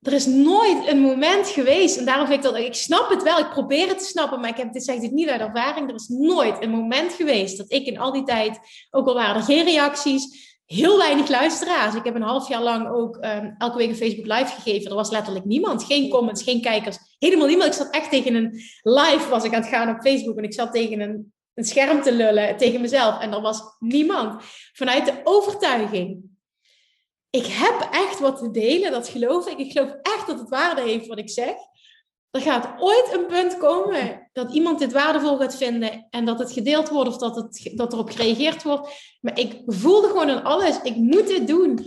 [0.00, 3.38] er is nooit een moment geweest, en daarom vind ik dat, ik snap het wel,
[3.38, 5.94] ik probeer het te snappen, maar ik heb, dit zeg dit niet uit ervaring, er
[5.94, 8.58] is nooit een moment geweest dat ik in al die tijd,
[8.90, 11.94] ook al waren er geen reacties, heel weinig luisteraars.
[11.94, 14.90] Ik heb een half jaar lang ook um, elke week een Facebook live gegeven.
[14.90, 17.68] Er was letterlijk niemand, geen comments, geen kijkers, helemaal niemand.
[17.68, 18.50] Ik zat echt tegen een
[18.82, 22.02] live, was ik aan het gaan op Facebook, en ik zat tegen een, een scherm
[22.02, 24.42] te lullen, tegen mezelf, en er was niemand.
[24.72, 26.30] Vanuit de overtuiging
[27.30, 29.58] ik heb echt wat te delen, dat geloof ik.
[29.58, 31.54] Ik geloof echt dat het waarde heeft wat ik zeg.
[32.30, 36.52] Er gaat ooit een punt komen dat iemand dit waardevol gaat vinden en dat het
[36.52, 39.16] gedeeld wordt of dat, het, dat erop gereageerd wordt.
[39.20, 41.78] Maar ik voelde gewoon aan alles, ik moet dit doen.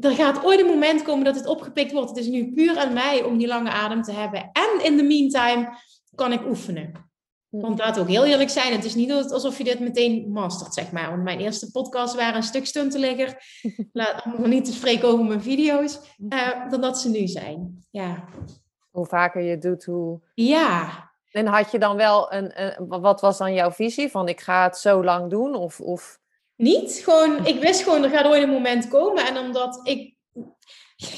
[0.00, 2.08] Er gaat ooit een moment komen dat het opgepikt wordt.
[2.08, 4.50] Het is nu puur aan mij om die lange adem te hebben.
[4.52, 5.68] En in the meantime
[6.14, 7.08] kan ik oefenen.
[7.48, 10.92] Want laat ook heel eerlijk zijn, het is niet alsof je dit meteen mastert, zeg
[10.92, 11.10] maar.
[11.10, 13.42] Want mijn eerste podcast waren een stuk stunteligger.
[13.92, 17.84] Laat niet te spreken over mijn video's, uh, dan dat ze nu zijn.
[17.90, 18.28] Ja.
[18.90, 20.20] Hoe vaker je het doet, hoe...
[20.34, 21.08] Ja.
[21.30, 24.10] En had je dan wel een, een, wat was dan jouw visie?
[24.10, 25.54] Van ik ga het zo lang doen?
[25.54, 26.18] Of, of...
[26.56, 29.26] Niet, gewoon, ik wist gewoon, er gaat ooit een moment komen.
[29.26, 30.18] En omdat ik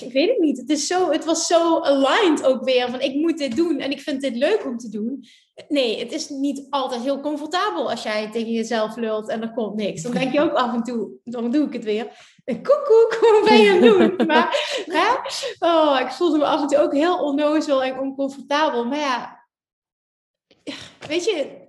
[0.01, 0.59] ik weet het niet.
[0.59, 2.91] Het, is zo, het was zo aligned ook weer.
[2.91, 5.25] Van ik moet dit doen en ik vind dit leuk om te doen.
[5.69, 9.75] Nee, het is niet altijd heel comfortabel als jij tegen jezelf lult en er komt
[9.75, 10.03] niks.
[10.03, 12.32] Dan denk je ook af en toe, dan doe ik het weer.
[12.45, 14.27] Koekoek, wat ben je aan het doen?
[14.27, 15.15] Maar hè?
[15.59, 18.85] Oh, ik voelde me af en toe ook heel onnozel en oncomfortabel.
[18.85, 20.77] Maar ja,
[21.09, 21.67] weet je,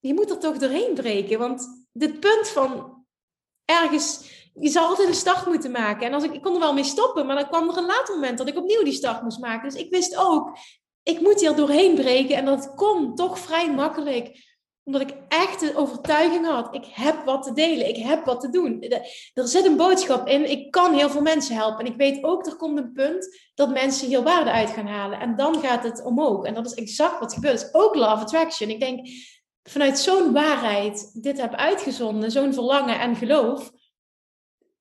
[0.00, 1.38] je moet er toch doorheen breken.
[1.38, 3.04] Want dit punt van
[3.64, 6.06] ergens je zal altijd een start moeten maken.
[6.06, 8.14] En als ik, ik kon er wel mee stoppen, maar dan kwam er een later
[8.14, 9.70] moment dat ik opnieuw die start moest maken.
[9.70, 10.56] Dus ik wist ook,
[11.02, 12.36] ik moet hier doorheen breken.
[12.36, 14.51] En dat kon toch vrij makkelijk
[14.84, 18.50] omdat ik echt de overtuiging had, ik heb wat te delen, ik heb wat te
[18.50, 18.82] doen.
[19.34, 21.84] Er zit een boodschap in, ik kan heel veel mensen helpen.
[21.84, 25.20] En ik weet ook, er komt een punt dat mensen hier waarde uit gaan halen.
[25.20, 26.44] En dan gaat het omhoog.
[26.44, 27.60] En dat is exact wat gebeurt.
[27.60, 28.70] Dat is ook love attraction.
[28.70, 29.08] Ik denk,
[29.62, 33.72] vanuit zo'n waarheid dit heb uitgezonden, zo'n verlangen en geloof,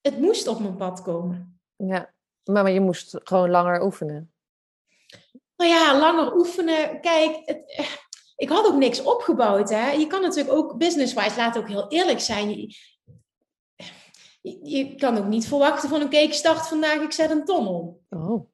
[0.01, 1.59] het moest op mijn pad komen.
[1.75, 4.33] Ja, maar, maar je moest gewoon langer oefenen.
[5.55, 7.01] Nou ja, langer oefenen.
[7.01, 7.63] Kijk, het,
[8.41, 9.69] ik had ook niks opgebouwd.
[9.69, 9.91] Hè?
[9.91, 12.49] Je kan natuurlijk ook business-wise, laat ook heel eerlijk zijn.
[14.41, 17.67] Je, je, kan ook niet verwachten van, oké, ik start vandaag, ik zet een ton
[17.67, 17.99] om.
[18.09, 18.49] Oh.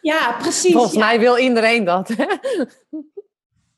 [0.00, 0.72] Ja, precies.
[0.72, 2.08] Volgens mij wil iedereen dat.
[2.08, 2.26] Hè?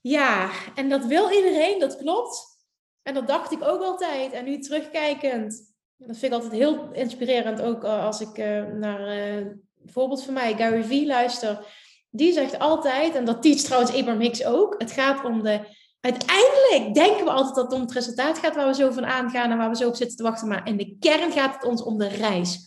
[0.00, 2.58] Ja, en dat wil iedereen, dat klopt.
[3.02, 4.32] En dat dacht ik ook altijd.
[4.32, 9.00] En nu terugkijkend, dat vind ik altijd heel inspirerend, ook eh, als ik uh, naar
[9.00, 11.66] uh, bijvoorbeeld van mij, Gary Vee, luister.
[12.10, 15.60] Die zegt altijd, en dat teach trouwens Abraham Hicks ook, het gaat om de...
[16.00, 19.50] Uiteindelijk denken we altijd dat het om het resultaat gaat waar we zo van aangaan
[19.50, 20.48] en waar we zo op zitten te wachten.
[20.48, 22.58] Maar in de kern gaat het ons om de reis.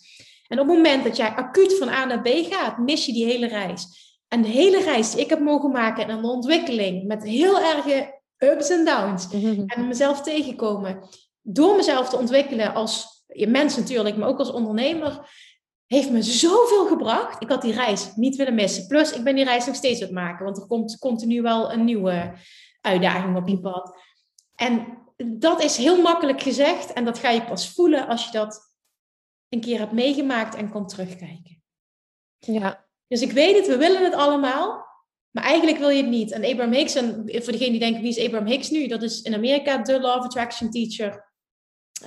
[0.47, 3.25] En op het moment dat jij acuut van A naar B gaat, mis je die
[3.25, 3.87] hele reis.
[4.27, 8.21] En de hele reis die ik heb mogen maken en een ontwikkeling met heel erge
[8.37, 9.27] ups en downs.
[9.65, 11.09] En mezelf tegenkomen.
[11.41, 15.29] Door mezelf te ontwikkelen als je mens natuurlijk, maar ook als ondernemer,
[15.87, 17.41] heeft me zoveel gebracht.
[17.41, 18.87] Ik had die reis niet willen missen.
[18.87, 21.71] Plus, ik ben die reis nog steeds aan het maken, want er komt continu wel
[21.71, 22.33] een nieuwe
[22.81, 23.97] uitdaging op je pad.
[24.55, 28.73] En dat is heel makkelijk gezegd en dat ga je pas voelen als je dat
[29.49, 31.63] een keer hebt meegemaakt en komt terugkijken.
[32.39, 32.85] Ja.
[33.07, 34.85] Dus ik weet het, we willen het allemaal,
[35.31, 36.31] maar eigenlijk wil je het niet.
[36.31, 38.87] En Abraham Hicks, en voor degene die denken, wie is Abraham Hicks nu?
[38.87, 41.32] Dat is in Amerika de Law of Attraction teacher.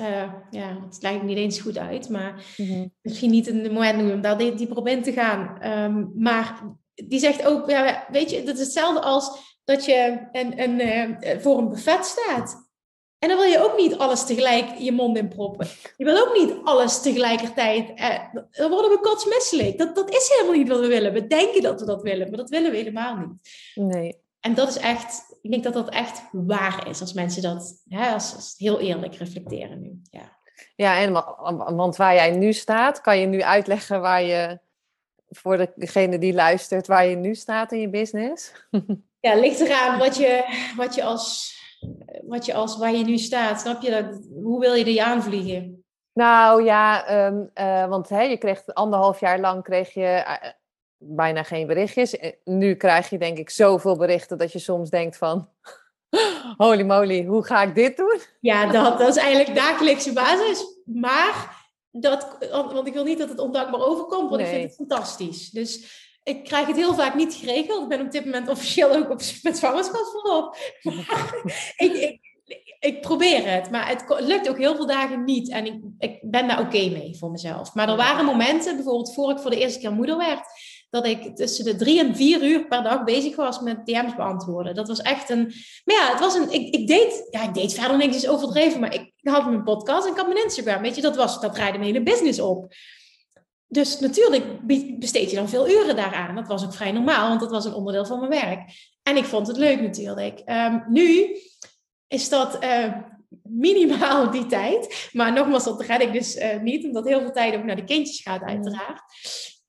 [0.01, 2.87] Uh, ja, het lijkt niet eens goed uit, maar mhm.
[3.03, 5.67] misschien niet een moment om daar dieper op in te gaan.
[5.85, 6.63] Um, maar
[6.95, 11.39] die zegt ook, ja, weet je, dat is hetzelfde als dat je een, een, uh,
[11.39, 12.65] voor een buffet staat.
[13.19, 15.67] En dan wil je ook niet alles tegelijk je mond in proppen.
[15.97, 18.01] Je wil ook niet alles tegelijkertijd.
[18.01, 18.19] Uh,
[18.51, 19.79] dan worden we kotsmisselijk.
[19.79, 21.13] Dat, dat is helemaal niet wat we willen.
[21.13, 23.51] We denken dat we dat willen, maar dat willen we helemaal niet.
[23.75, 24.25] Nee.
[24.41, 28.13] En dat is echt, ik denk dat dat echt waar is als mensen dat, hè,
[28.13, 30.01] als, als heel eerlijk reflecteren nu.
[30.11, 30.35] Ja.
[30.77, 31.13] Ja, en
[31.77, 34.59] want waar jij nu staat, kan je nu uitleggen waar je,
[35.29, 38.53] voor degene die luistert, waar je nu staat in je business?
[39.21, 40.45] Ja, ligt eraan wat je,
[40.77, 41.59] wat je als,
[42.27, 43.61] wat je als, waar je nu staat.
[43.61, 44.21] Snap je dat?
[44.43, 45.85] Hoe wil je je aanvliegen?
[46.13, 50.51] Nou ja, ehm, eh, want hè, je kreeg anderhalf jaar lang kreeg je eh,
[50.99, 52.17] bijna geen berichtjes.
[52.45, 55.49] Nu krijg je denk ik zoveel berichten dat je soms denkt van...
[56.57, 58.21] Holy moly, hoe ga ik dit doen?
[58.41, 60.65] Ja, dat, dat is eigenlijk dagelijkse basis.
[60.85, 65.51] Maar, dat, want ik wil niet dat het ondankbaar overkomt, want ik vind het fantastisch.
[65.51, 67.83] Dus ik krijg het heel vaak niet geregeld.
[67.83, 70.73] Ik ben op dit moment officieel ook op, met zwangerschapsverlof.
[71.87, 72.21] ik, ik,
[72.81, 75.51] ik probeer het, maar het lukt ook heel veel dagen niet.
[75.51, 77.75] En ik, ik ben daar oké mee voor mezelf.
[77.75, 80.47] Maar er waren momenten, bijvoorbeeld voor ik voor de eerste keer moeder werd,
[80.97, 84.75] dat ik tussen de drie en vier uur per dag bezig was met DM's beantwoorden.
[84.75, 85.43] Dat was echt een.
[85.85, 86.53] Maar ja, het was een.
[86.53, 87.27] Ik, ik deed.
[87.31, 90.19] Ja, ik deed verder niks is overdreven, maar ik, ik had mijn podcast en ik
[90.19, 90.83] had mijn Instagram.
[90.83, 91.41] Weet je, dat was.
[91.41, 92.75] Dat draaide mijn hele business op.
[93.69, 94.67] Dus natuurlijk
[94.99, 96.35] besteed je dan veel uren daaraan.
[96.35, 98.61] Dat was ook vrij normaal, want dat was een onderdeel van mijn werk.
[99.03, 100.43] En ik vond het leuk natuurlijk.
[100.47, 101.37] Um, nu
[102.09, 102.93] is dat uh,
[103.43, 105.11] minimaal die tijd.
[105.13, 107.85] Maar nogmaals, dat red ik dus uh, niet, omdat heel veel tijd ook naar de
[107.85, 109.03] kindjes gaat, uiteraard.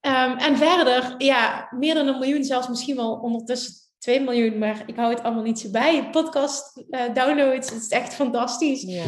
[0.00, 4.82] Um, en verder, ja, meer dan een miljoen, zelfs misschien wel ondertussen 2 miljoen, maar
[4.86, 6.10] ik hou het allemaal niet zo bij.
[6.10, 8.82] Podcast uh, downloads, het is echt fantastisch.
[8.82, 9.04] Ja.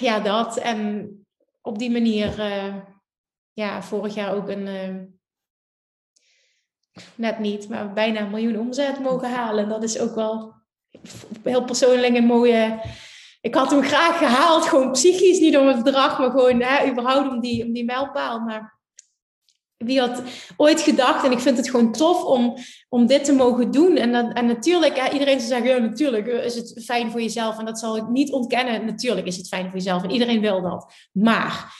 [0.00, 0.56] ja, dat.
[0.56, 1.10] En
[1.60, 2.42] op die manier,
[3.52, 4.66] ja, vorig jaar ook een
[7.14, 9.68] net niet, maar bijna een miljoen omzet mogen halen.
[9.68, 10.54] Dat is ook wel
[11.42, 12.80] heel persoonlijk een mooie.
[13.40, 17.28] Ik had hem graag gehaald, gewoon psychisch, niet om het bedrag, maar gewoon hè, überhaupt
[17.28, 18.40] om die, om die mijlpaal.
[18.40, 18.79] Maar
[19.84, 20.22] wie had
[20.56, 22.56] ooit gedacht, en ik vind het gewoon tof om,
[22.88, 23.96] om dit te mogen doen.
[23.96, 27.58] En, dat, en natuurlijk, hè, iedereen zou zeggen, natuurlijk is het fijn voor jezelf.
[27.58, 28.84] En dat zal ik niet ontkennen.
[28.84, 30.92] Natuurlijk is het fijn voor jezelf en iedereen wil dat.
[31.12, 31.74] Maar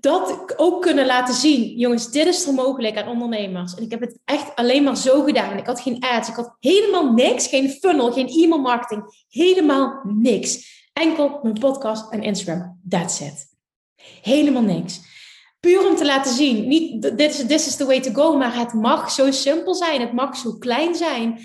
[0.00, 1.78] dat ook kunnen laten zien.
[1.78, 3.74] Jongens, dit is er mogelijk aan ondernemers.
[3.74, 5.58] En ik heb het echt alleen maar zo gedaan.
[5.58, 7.46] Ik had geen ads, ik had helemaal niks.
[7.46, 9.24] Geen funnel, geen e-mail marketing.
[9.28, 10.72] Helemaal niks.
[10.92, 12.80] Enkel mijn podcast en Instagram.
[12.88, 13.46] That's it.
[14.22, 15.12] Helemaal niks.
[15.64, 18.56] Puur om te laten zien, niet this is, this is the way to go, maar
[18.56, 20.00] het mag zo simpel zijn.
[20.00, 21.38] Het mag zo klein zijn.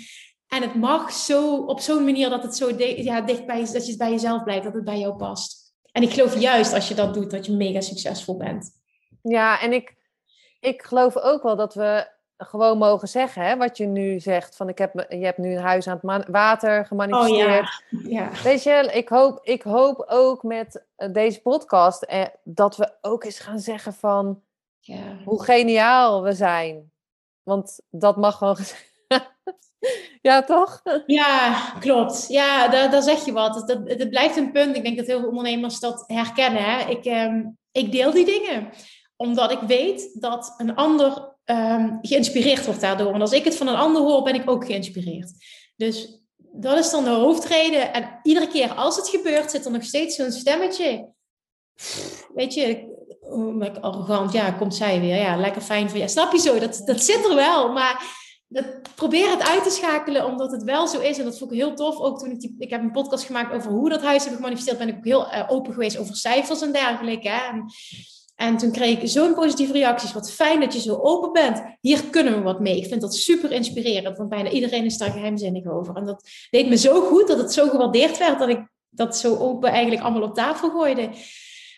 [0.48, 3.90] En het mag zo op zo'n manier dat het zo ja, dicht bij, dat je
[3.90, 5.74] het bij jezelf blijft, dat het bij jou past.
[5.92, 8.70] En ik geloof juist als je dat doet, dat je mega succesvol bent.
[9.22, 9.94] Ja, en ik,
[10.60, 12.08] ik geloof ook wel dat we
[12.40, 14.56] gewoon mogen zeggen, hè, wat je nu zegt.
[14.56, 17.82] Van ik heb, je hebt nu een huis aan het water gemanifesteerd.
[17.92, 18.30] Oh, ja.
[18.32, 18.42] ja.
[18.42, 23.24] Weet je, ik hoop, ik hoop ook met eh, deze podcast eh, dat we ook
[23.24, 24.42] eens gaan zeggen van
[24.78, 25.16] ja.
[25.24, 26.92] hoe geniaal we zijn.
[27.42, 28.56] Want dat mag gewoon
[30.22, 30.82] Ja, toch?
[31.06, 32.24] Ja, klopt.
[32.28, 33.64] Ja, daar, daar zeg je wat.
[33.66, 34.76] Het, blijft een punt.
[34.76, 36.64] Ik denk dat heel veel ondernemers dat herkennen.
[36.64, 36.88] Hè?
[36.88, 38.72] Ik, ehm, ik deel die dingen
[39.20, 43.14] omdat ik weet dat een ander um, geïnspireerd wordt daardoor.
[43.14, 45.32] En als ik het van een ander hoor, ben ik ook geïnspireerd.
[45.76, 46.22] Dus
[46.52, 47.92] dat is dan de hoofdreden.
[47.92, 51.12] En iedere keer als het gebeurt, zit er nog steeds zo'n stemmetje.
[52.34, 52.88] Weet je,
[53.20, 55.16] oh, arrogant, ja, komt zij weer.
[55.16, 56.08] Ja, lekker fijn voor je.
[56.08, 56.58] Snap je zo?
[56.58, 57.72] Dat, dat zit er wel.
[57.72, 61.18] Maar dat, probeer het uit te schakelen, omdat het wel zo is.
[61.18, 61.98] En dat vond ik heel tof.
[61.98, 64.88] Ook toen ik, ik heb een podcast gemaakt over hoe dat huis heb gemanifesteerd, ben
[64.88, 67.30] ik ook heel uh, open geweest over cijfers en dergelijke.
[68.40, 70.12] En toen kreeg ik zo'n positieve reacties.
[70.12, 71.62] Wat fijn dat je zo open bent.
[71.80, 72.76] Hier kunnen we wat mee.
[72.76, 75.96] Ik vind dat super inspirerend, want bijna iedereen is daar geheimzinnig over.
[75.96, 79.36] En dat deed me zo goed dat het zo gewaardeerd werd dat ik dat zo
[79.36, 81.10] open eigenlijk allemaal op tafel gooide.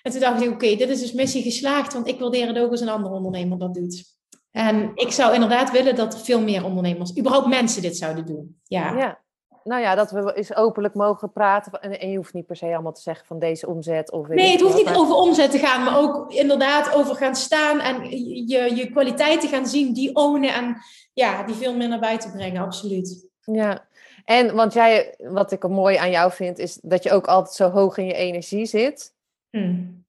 [0.03, 2.70] En toen dacht ik, oké, dit is dus missie geslaagd, want ik waardeer het ook
[2.70, 4.05] als een andere ondernemer dat doet.
[4.51, 8.61] En ik zou inderdaad willen dat veel meer ondernemers, überhaupt mensen, dit zouden doen.
[8.64, 8.96] Ja.
[8.96, 9.21] ja.
[9.64, 11.72] Nou ja, dat we eens openlijk mogen praten.
[11.81, 14.11] En, en je hoeft niet per se allemaal te zeggen van deze omzet.
[14.11, 17.81] Of nee, het hoeft niet over omzet te gaan, maar ook inderdaad over gaan staan
[17.81, 18.11] en
[18.48, 20.77] je, je kwaliteiten gaan zien, die ownen en
[21.12, 23.29] ja, die veel meer naar buiten brengen, absoluut.
[23.40, 23.87] Ja,
[24.25, 27.70] en want jij, wat ik mooi aan jou vind, is dat je ook altijd zo
[27.70, 29.14] hoog in je energie zit.
[29.51, 30.05] Hmm.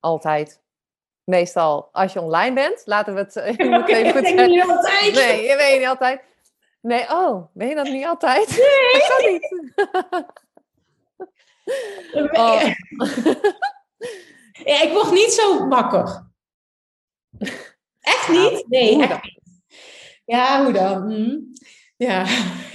[0.00, 0.60] Altijd.
[1.24, 4.50] Meestal als je online bent, laten we het even goed zeggen.
[4.50, 5.14] niet altijd.
[5.14, 6.22] Nee, je weet niet altijd.
[6.82, 8.48] Nee, oh, ben je dat niet altijd?
[8.48, 9.00] Nee.
[9.02, 9.50] Dat kan niet.
[12.38, 12.62] oh.
[14.64, 16.30] ja, ik word niet zo wakker.
[18.00, 18.64] Echt niet?
[18.68, 19.40] Nee, echt niet.
[20.24, 21.10] Ja, hoe dan?
[21.10, 21.38] Hm.
[21.96, 22.26] Ja.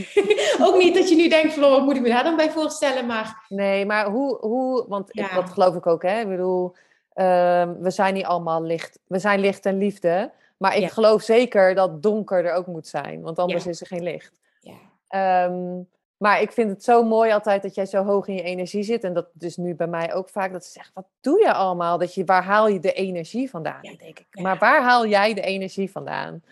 [0.65, 2.51] ook niet dat je nu denkt van, oh, wat moet ik me daar dan bij
[2.51, 3.45] voorstellen, maar...
[3.47, 5.33] Nee, maar hoe, hoe want ja.
[5.33, 6.19] dat geloof ik ook, hè.
[6.19, 6.75] Ik bedoel,
[7.17, 8.99] Ehm, we zijn niet allemaal licht.
[9.07, 10.31] We zijn licht en liefde.
[10.57, 13.21] Maar ik geloof zeker dat donker er ook moet zijn.
[13.21, 14.39] Want anders is er geen licht.
[14.59, 14.77] Ja.
[15.07, 15.81] Ehm,
[16.17, 19.03] Maar ik vind het zo mooi altijd dat jij zo hoog in je energie zit.
[19.03, 20.51] En dat dus nu bij mij ook vaak.
[20.51, 21.97] Dat ze zeggen, wat doe je allemaal?
[21.97, 23.79] Dat je, waar haal je de energie vandaan?
[23.81, 24.27] Ja, denk ik.
[24.31, 26.43] Maar waar haal jij de energie vandaan?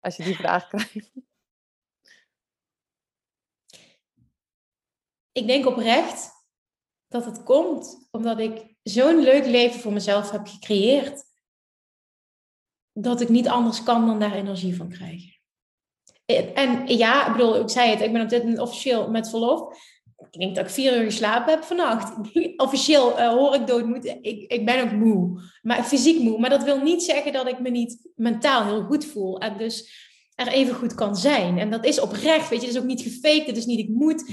[0.00, 1.10] Als je die vraag krijgt.
[5.32, 6.30] Ik denk oprecht
[7.08, 11.22] dat het komt omdat ik zo'n leuk leven voor mezelf heb gecreëerd.
[12.96, 15.32] Dat ik niet anders kan dan daar energie van krijgen.
[16.54, 19.76] En ja, ik bedoel, ik zei het, ik ben op dit moment officieel met verlof.
[20.30, 22.32] Ik denk dat ik vier uur geslapen heb vannacht.
[22.56, 26.38] Officieel uh, hoor ik dood Ik, ik ben ook moe, maar fysiek moe.
[26.38, 29.38] Maar dat wil niet zeggen dat ik me niet mentaal heel goed voel.
[29.38, 29.92] En dus
[30.34, 31.58] er even goed kan zijn.
[31.58, 32.66] En dat is oprecht, weet je.
[32.66, 33.46] Het is ook niet gefaked.
[33.46, 34.30] Het is niet ik moet.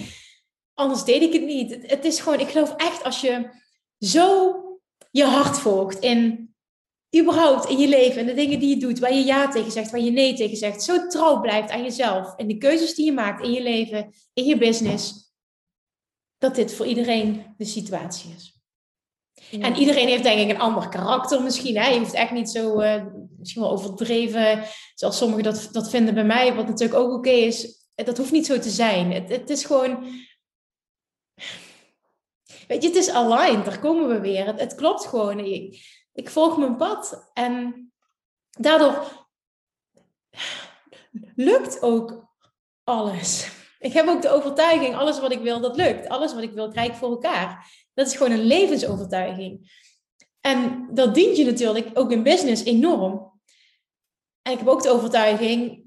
[0.73, 1.71] Anders deed ik het niet.
[1.71, 3.49] Het, het is gewoon, ik geloof echt als je
[3.99, 4.55] zo
[5.11, 6.50] je hart volgt in
[7.19, 9.91] überhaupt in je leven en de dingen die je doet, waar je ja tegen zegt,
[9.91, 13.11] waar je nee tegen zegt, zo trouw blijft aan jezelf en de keuzes die je
[13.11, 15.33] maakt in je leven, in je business,
[16.37, 18.59] dat dit voor iedereen de situatie is.
[19.59, 21.77] En iedereen heeft denk ik een ander karakter misschien.
[21.77, 21.87] Hè?
[21.87, 23.03] Je hoeft echt niet zo, uh,
[23.37, 24.63] misschien wel overdreven,
[24.95, 27.79] zoals sommigen dat, dat vinden bij mij, wat natuurlijk ook oké is.
[27.95, 29.11] Dat hoeft niet zo te zijn.
[29.11, 30.03] Het, het is gewoon...
[32.67, 34.45] Weet je, het is aligned, daar komen we weer.
[34.45, 35.39] Het, het klopt gewoon
[36.13, 37.31] ik volg mijn pad.
[37.33, 37.85] En
[38.49, 39.27] daardoor
[41.35, 42.29] lukt ook
[42.83, 43.59] alles.
[43.79, 46.07] Ik heb ook de overtuiging, alles wat ik wil, dat lukt.
[46.07, 47.71] Alles wat ik wil, krijg ik voor elkaar.
[47.93, 49.79] Dat is gewoon een levensovertuiging.
[50.39, 53.39] En dat dient je natuurlijk ook in business enorm.
[54.41, 55.83] En ik heb ook de overtuiging,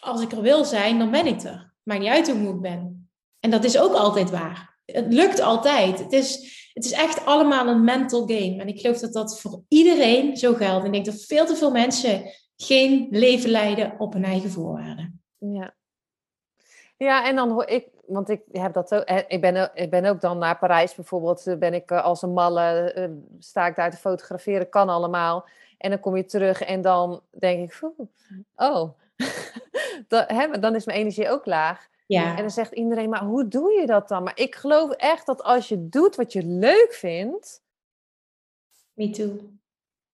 [0.00, 1.74] als ik er wil zijn, dan ben ik er.
[1.82, 3.10] Maakt niet uit hoe ik ben.
[3.40, 4.78] En dat is ook altijd waar.
[4.84, 5.98] Het lukt altijd.
[5.98, 8.56] Het is, het is echt allemaal een mental game.
[8.60, 10.84] En ik geloof dat dat voor iedereen zo geldt.
[10.84, 12.22] Ik denk dat veel te veel mensen
[12.56, 15.22] geen leven leiden op hun eigen voorwaarden.
[15.38, 15.74] Ja.
[16.96, 20.20] Ja, en dan hoor ik, want ik heb dat ook, ik ben, ik ben ook
[20.20, 23.96] dan naar Parijs bijvoorbeeld, ben ik eh, als een malle, eh, sta ik daar te
[23.96, 25.48] fotograferen, kan allemaal.
[25.78, 27.90] En dan kom je terug en dan denk ik,
[28.56, 28.90] oh,
[30.60, 31.88] dan is mijn energie ook laag.
[32.06, 32.30] Ja.
[32.30, 34.22] En dan zegt iedereen, maar hoe doe je dat dan?
[34.22, 37.62] Maar ik geloof echt dat als je doet wat je leuk vindt.
[38.92, 39.38] Me too.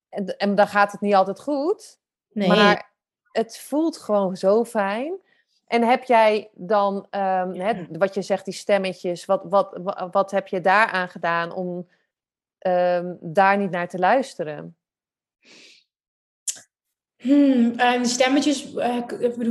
[0.09, 1.98] En, en dan gaat het niet altijd goed.
[2.33, 2.48] Nee.
[2.48, 2.92] Maar
[3.33, 5.20] het voelt gewoon zo fijn.
[5.66, 10.61] En heb jij dan, um, wat je zegt, die stemmetjes, wat, wat, wat, heb je
[10.61, 11.88] daaraan gedaan om
[12.66, 14.76] um, daar niet naar te luisteren?
[17.23, 18.99] Hmm, en stemmetjes, eh,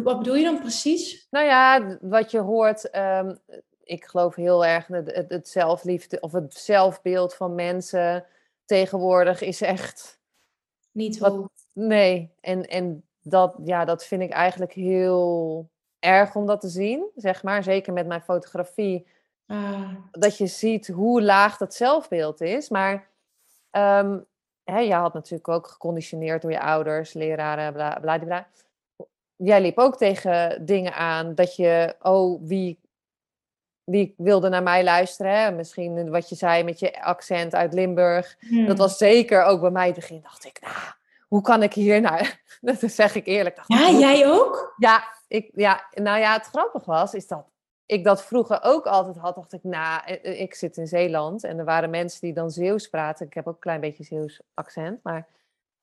[0.03, 1.27] wat bedoel je dan precies?
[1.29, 3.35] Nou ja, wat je hoort, ehm,
[3.83, 8.25] ik geloof heel erg het, het zelfliefde of het zelfbeeld van mensen
[8.65, 10.19] tegenwoordig is echt.
[10.91, 11.49] Niet wat.
[11.73, 17.09] Nee, en, en dat, ja, dat vind ik eigenlijk heel erg om dat te zien,
[17.15, 17.63] zeg maar.
[17.63, 19.07] Zeker met mijn fotografie.
[19.47, 19.95] Ah.
[20.11, 22.69] Dat je ziet hoe laag dat zelfbeeld is.
[22.69, 23.09] Maar
[23.69, 24.19] ehm,
[24.63, 28.47] hè, je had natuurlijk ook geconditioneerd door je ouders, leraren, bla bla bla.
[29.35, 32.79] Jij liep ook tegen dingen aan dat je, oh, wie,
[33.83, 35.41] wie wilde naar mij luisteren?
[35.41, 35.51] Hè?
[35.51, 38.35] Misschien wat je zei met je accent uit Limburg.
[38.39, 38.75] Dat hmm.
[38.75, 40.21] was zeker ook bij mij het begin.
[40.21, 40.75] Dacht ik, nou,
[41.27, 42.25] hoe kan ik hier nou?
[42.61, 43.55] Dat zeg ik eerlijk.
[43.55, 44.73] Dacht, ja, jij ook?
[44.77, 47.45] Ja, ik, ja, nou ja, het grappige was, is dat
[47.91, 51.65] ik dat vroeger ook altijd had, dacht ik, nou, ik zit in Zeeland en er
[51.65, 53.25] waren mensen die dan Zeeuws praten.
[53.25, 55.27] Ik heb ook een klein beetje Zeeuws accent, maar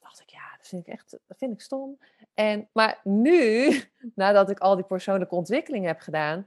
[0.00, 1.98] dacht ik, ja, dat vind ik echt, dat vind ik stom.
[2.34, 3.70] En, maar nu,
[4.14, 6.46] nadat ik al die persoonlijke ontwikkeling heb gedaan,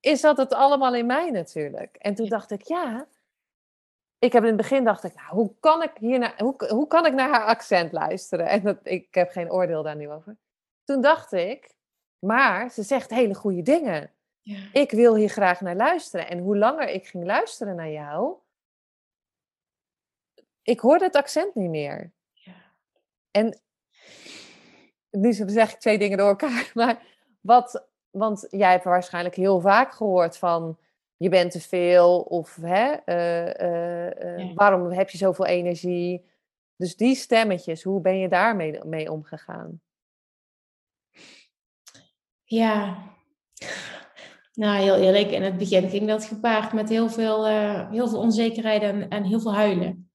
[0.00, 1.96] is dat het allemaal in mij natuurlijk.
[1.96, 3.06] En toen dacht ik, ja,
[4.18, 6.86] ik heb in het begin dacht ik, nou, hoe kan ik hier naar, hoe, hoe
[6.86, 8.46] kan ik naar haar accent luisteren?
[8.46, 10.36] En dat, ik heb geen oordeel daar nu over.
[10.84, 11.74] Toen dacht ik,
[12.18, 14.10] maar ze zegt hele goede dingen.
[14.46, 14.68] Ja.
[14.72, 16.28] Ik wil hier graag naar luisteren.
[16.28, 18.36] En hoe langer ik ging luisteren naar jou,
[20.62, 22.12] ik hoorde het accent niet meer.
[22.32, 22.52] Ja.
[23.30, 23.60] En
[25.10, 27.02] nu zeg ik twee dingen door elkaar, maar
[27.40, 30.78] wat, want jij hebt waarschijnlijk heel vaak gehoord van
[31.16, 36.30] je bent te veel of hè, uh, uh, uh, waarom heb je zoveel energie?
[36.76, 39.80] Dus die stemmetjes, hoe ben je daarmee mee omgegaan?
[42.44, 43.02] Ja,
[44.56, 48.18] nou, heel eerlijk, in het begin ging dat gepaard met heel veel, uh, heel veel
[48.18, 50.10] onzekerheid en, en heel veel huilen.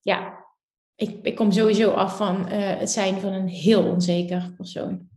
[0.00, 0.46] Ja,
[0.94, 5.08] ik, ik kom sowieso af van uh, het zijn van een heel onzeker persoon.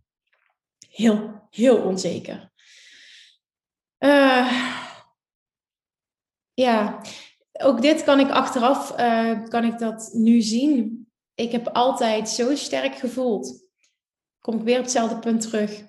[0.89, 2.51] Heel, heel onzeker.
[3.99, 4.73] Uh,
[6.53, 7.01] ja,
[7.51, 8.95] ook dit kan ik achteraf,
[9.49, 11.07] kan ik dat nu zien.
[11.35, 13.65] Ik heb altijd zo sterk gevoeld.
[14.39, 15.85] Kom ik weer op hetzelfde punt terug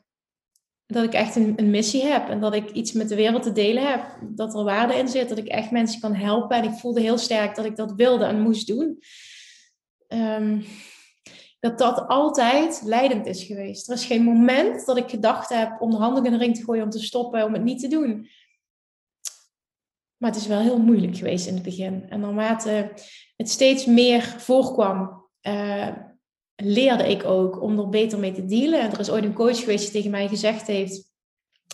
[0.93, 3.53] dat ik echt een, een, missie heb en dat ik iets met de wereld te
[3.53, 4.18] delen heb.
[4.22, 6.57] Dat er waarde in zit, dat ik echt mensen kan helpen.
[6.57, 8.99] En ik voelde heel sterk dat ik dat wilde en moest doen.
[10.09, 10.64] Um,
[11.61, 13.89] dat dat altijd leidend is geweest.
[13.89, 16.64] Er is geen moment dat ik gedacht heb om de handen in de ring te
[16.64, 18.28] gooien om te stoppen, om het niet te doen.
[20.16, 22.07] Maar het is wel heel moeilijk geweest in het begin.
[22.09, 22.93] En naarmate
[23.36, 25.97] het steeds meer voorkwam, uh,
[26.63, 28.81] leerde ik ook om er beter mee te dealen.
[28.81, 31.11] En er is ooit een coach geweest die tegen mij gezegd heeft: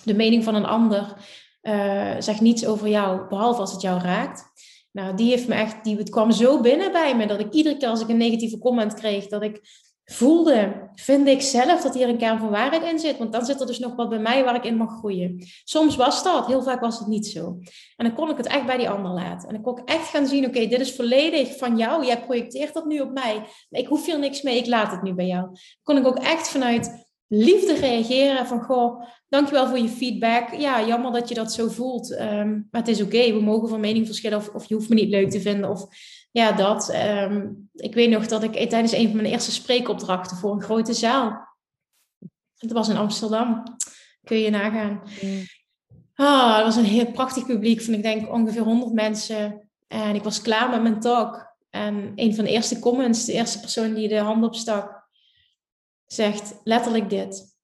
[0.04, 1.16] de mening van een ander
[1.62, 4.44] uh, zegt niets over jou, behalve als het jou raakt.
[4.92, 7.76] Nou, die heeft me echt, die, het kwam zo binnen bij me dat ik iedere
[7.76, 9.60] keer als ik een negatieve comment kreeg, dat ik
[10.04, 13.18] voelde, vind ik zelf dat hier een kern van waarheid in zit.
[13.18, 15.46] Want dan zit er dus nog wat bij mij waar ik in mag groeien.
[15.64, 17.58] Soms was dat, heel vaak was het niet zo.
[17.96, 19.48] En dan kon ik het echt bij die ander laten.
[19.48, 22.06] En dan kon ik echt gaan zien, oké, dit is volledig van jou.
[22.06, 23.42] Jij projecteert dat nu op mij.
[23.70, 25.48] Ik hoef hier niks mee, ik laat het nu bij jou.
[25.82, 30.54] Kon ik ook echt vanuit liefde reageren van, goh, dankjewel voor je feedback.
[30.54, 32.10] Ja, jammer dat je dat zo voelt.
[32.10, 34.94] Um, maar het is oké, we mogen van mening verschillen of, of je hoeft me
[34.94, 35.86] niet leuk te vinden of
[36.34, 36.88] ja, dat.
[36.88, 40.92] Ehm, ik weet nog dat ik tijdens een van mijn eerste spreekopdrachten voor een grote
[40.92, 41.48] zaal.
[42.56, 43.62] Het was in Amsterdam.
[44.24, 45.02] Kun je nagaan.
[45.22, 45.42] Mm.
[46.14, 49.70] Ah, het was een heel prachtig publiek van ik denk ongeveer 100 mensen.
[49.88, 51.56] En ik was klaar met mijn talk.
[51.70, 55.08] En een van de eerste comments, de eerste persoon die de hand opstak,
[56.06, 57.56] zegt letterlijk dit.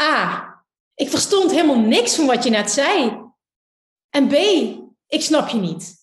[0.00, 3.20] A, ik verstond helemaal niks van wat je net zei.
[4.10, 4.32] En B,
[5.06, 6.01] ik snap je niet.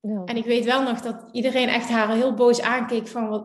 [0.00, 3.44] En ik weet wel nog dat iedereen echt haar heel boos aankeek van wat,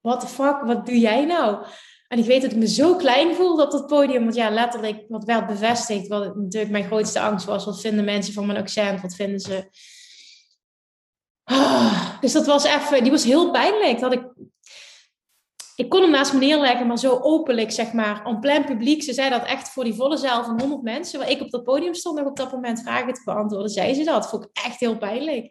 [0.00, 1.66] what the fuck, wat doe jij nou?
[2.08, 5.04] En ik weet dat ik me zo klein voelde op dat podium, want ja, letterlijk
[5.08, 7.64] wat werd bevestigd, wat natuurlijk mijn grootste angst was.
[7.64, 9.00] Wat vinden mensen van mijn accent?
[9.00, 9.68] Wat vinden ze?
[11.44, 14.00] Ah, dus dat was even, die was heel pijnlijk.
[14.00, 14.24] Dat ik,
[15.76, 19.02] ik kon hem naast me neerleggen, maar zo openlijk, zeg maar, en plein publiek.
[19.02, 21.64] Ze zei dat echt voor die volle zaal van 100 mensen, waar ik op dat
[21.64, 24.28] podium stond nog op dat moment vragen te beantwoorden, zei ze dat.
[24.28, 25.50] Vond ik echt heel pijnlijk.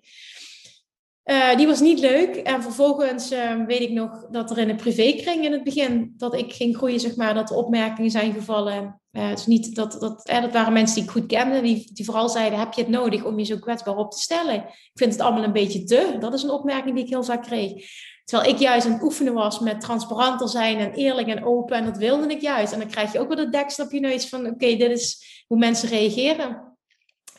[1.26, 2.36] Uh, die was niet leuk.
[2.36, 6.36] En vervolgens uh, weet ik nog dat er in de privékring in het begin, dat
[6.36, 9.02] ik ging groeien, zeg maar, dat er opmerkingen zijn gevallen.
[9.12, 12.30] Uh, dus niet dat, dat, dat waren mensen die ik goed kende, die, die vooral
[12.30, 14.56] zeiden, heb je het nodig om je zo kwetsbaar op te stellen?
[14.56, 16.16] Ik vind het allemaal een beetje te.
[16.20, 17.88] Dat is een opmerking die ik heel vaak kreeg.
[18.26, 21.78] Terwijl ik juist aan het oefenen was met transparanter zijn en eerlijk en open.
[21.78, 22.74] En dat wilde ik juist.
[22.74, 25.44] En dan krijg je ook weer de deksel op je neus van, oké, dit is
[25.48, 26.78] hoe mensen reageren.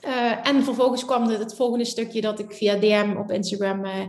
[0.04, 4.06] Uh, en vervolgens kwam het, het, volgende stukje dat ik via DM op Instagram uh,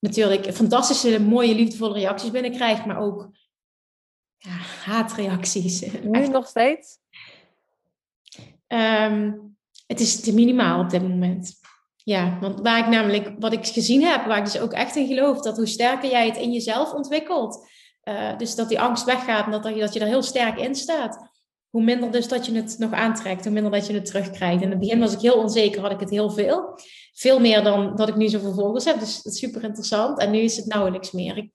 [0.00, 3.30] natuurlijk fantastische, mooie, liefdevolle reacties binnenkrijg, maar ook
[4.38, 5.84] ja, haatreacties.
[6.02, 6.98] Nu nog steeds?
[8.68, 9.56] Um,
[9.86, 11.60] het is te minimaal op dit moment.
[12.04, 15.06] Ja, want waar ik namelijk, wat ik gezien heb, waar ik dus ook echt in
[15.06, 17.68] geloof, dat hoe sterker jij het in jezelf ontwikkelt,
[18.04, 21.30] uh, dus dat die angst weggaat en dat, dat je er heel sterk in staat,
[21.70, 24.62] hoe minder dus dat je het nog aantrekt, hoe minder dat je het terugkrijgt.
[24.62, 26.78] In het begin was ik heel onzeker, had ik het heel veel.
[27.12, 30.18] Veel meer dan dat ik nu zoveel volgers heb, dus dat is super interessant.
[30.18, 31.36] En nu is het nauwelijks meer.
[31.36, 31.50] Ik,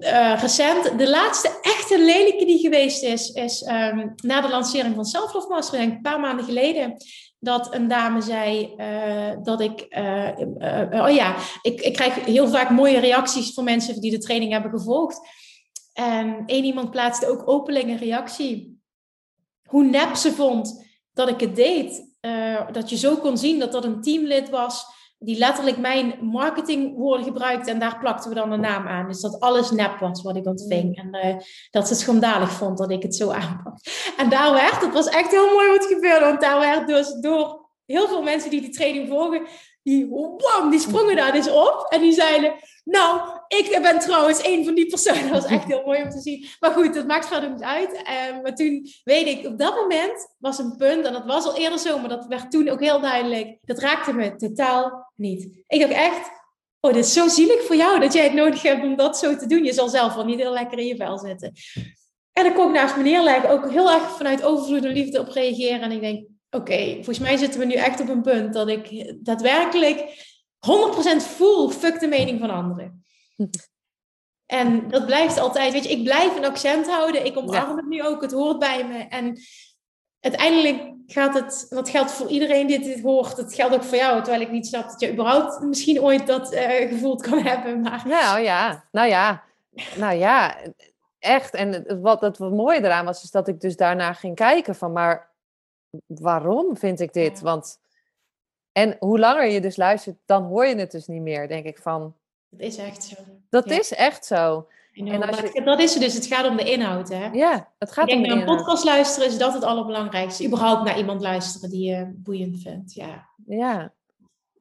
[0.00, 5.04] uh, recent, de laatste echte lelijke die geweest is, is um, na de lancering van
[5.04, 6.96] Self Love Master, een paar maanden geleden,
[7.38, 12.70] dat een dame zei uh, dat ik, uh, oh ja, ik, ik krijg heel vaak
[12.70, 15.20] mooie reacties van mensen die de training hebben gevolgd.
[15.92, 18.80] En één iemand plaatste ook openlijk een reactie
[19.68, 22.06] hoe nep ze vond dat ik het deed.
[22.72, 24.84] Dat je zo kon zien dat dat een teamlid was
[25.18, 29.08] die letterlijk mijn marketingwoorden gebruikte en daar plakten we dan een naam aan.
[29.08, 30.96] Dus dat alles nep was wat ik ontving.
[30.96, 31.36] En uh,
[31.70, 33.78] dat ze het schandalig vond dat ik het zo aanpak.
[34.16, 37.66] En daar werd, het was echt heel mooi wat gebeurde, want daar werd dus door
[37.86, 39.46] heel veel mensen die die training volgen,
[39.82, 40.08] die,
[40.70, 42.54] die sprongen daar dus op en die zeiden,
[42.84, 45.22] nou, ik ben trouwens een van die personen.
[45.32, 46.46] Dat was echt heel mooi om te zien.
[46.60, 47.92] Maar goed, dat maakt verder niet uit.
[47.92, 51.56] Uh, maar toen weet ik, op dat moment was een punt, en dat was al
[51.56, 53.58] eerder zo, maar dat werd toen ook heel duidelijk.
[53.60, 55.64] Dat raakte me totaal niet.
[55.66, 56.30] Ik dacht echt,
[56.80, 59.36] oh, dit is zo zielig voor jou dat jij het nodig hebt om dat zo
[59.36, 59.64] te doen.
[59.64, 61.52] Je zal zelf wel niet heel lekker in je vel zitten.
[62.32, 65.28] En dan kon ik naast me neerleggen, ook heel erg vanuit overvloed en liefde op
[65.28, 65.80] reageren.
[65.80, 69.14] En ik denk, oké, volgens mij zitten we nu echt op een punt dat ik
[69.24, 70.00] daadwerkelijk
[70.56, 73.04] 100% voel, fuck de mening van anderen.
[74.46, 77.24] En dat blijft altijd, weet je, ik blijf een accent houden.
[77.24, 78.98] Ik omarm het nu ook, het hoort bij me.
[78.98, 79.38] En
[80.20, 83.36] uiteindelijk gaat het, dat geldt voor iedereen die dit hoort.
[83.36, 86.52] Het geldt ook voor jou, terwijl ik niet snap dat je überhaupt misschien ooit dat
[86.52, 87.80] uh, gevoeld kan hebben.
[87.80, 88.02] Maar...
[88.06, 89.44] Nou ja, nou ja,
[89.96, 90.56] nou ja,
[91.18, 91.54] echt.
[91.54, 94.92] En wat het wat mooie eraan was, is dat ik dus daarna ging kijken van,
[94.92, 95.30] maar
[96.06, 97.40] waarom vind ik dit?
[97.40, 97.78] Want
[98.72, 101.78] en hoe langer je dus luistert, dan hoor je het dus niet meer, denk ik
[101.78, 102.14] van.
[102.48, 103.16] Dat is echt zo.
[103.50, 104.68] Dat is echt zo.
[105.06, 105.62] En als je...
[105.64, 107.08] Dat is het dus, het gaat om de inhoud.
[107.08, 107.26] Hè?
[107.26, 108.38] Ja, het gaat om de inhoud.
[108.38, 110.46] Naar een podcast luisteren is dat het allerbelangrijkste.
[110.46, 112.94] Überhaupt naar iemand luisteren die je boeiend vindt.
[112.94, 113.28] Ja.
[113.46, 113.92] ja.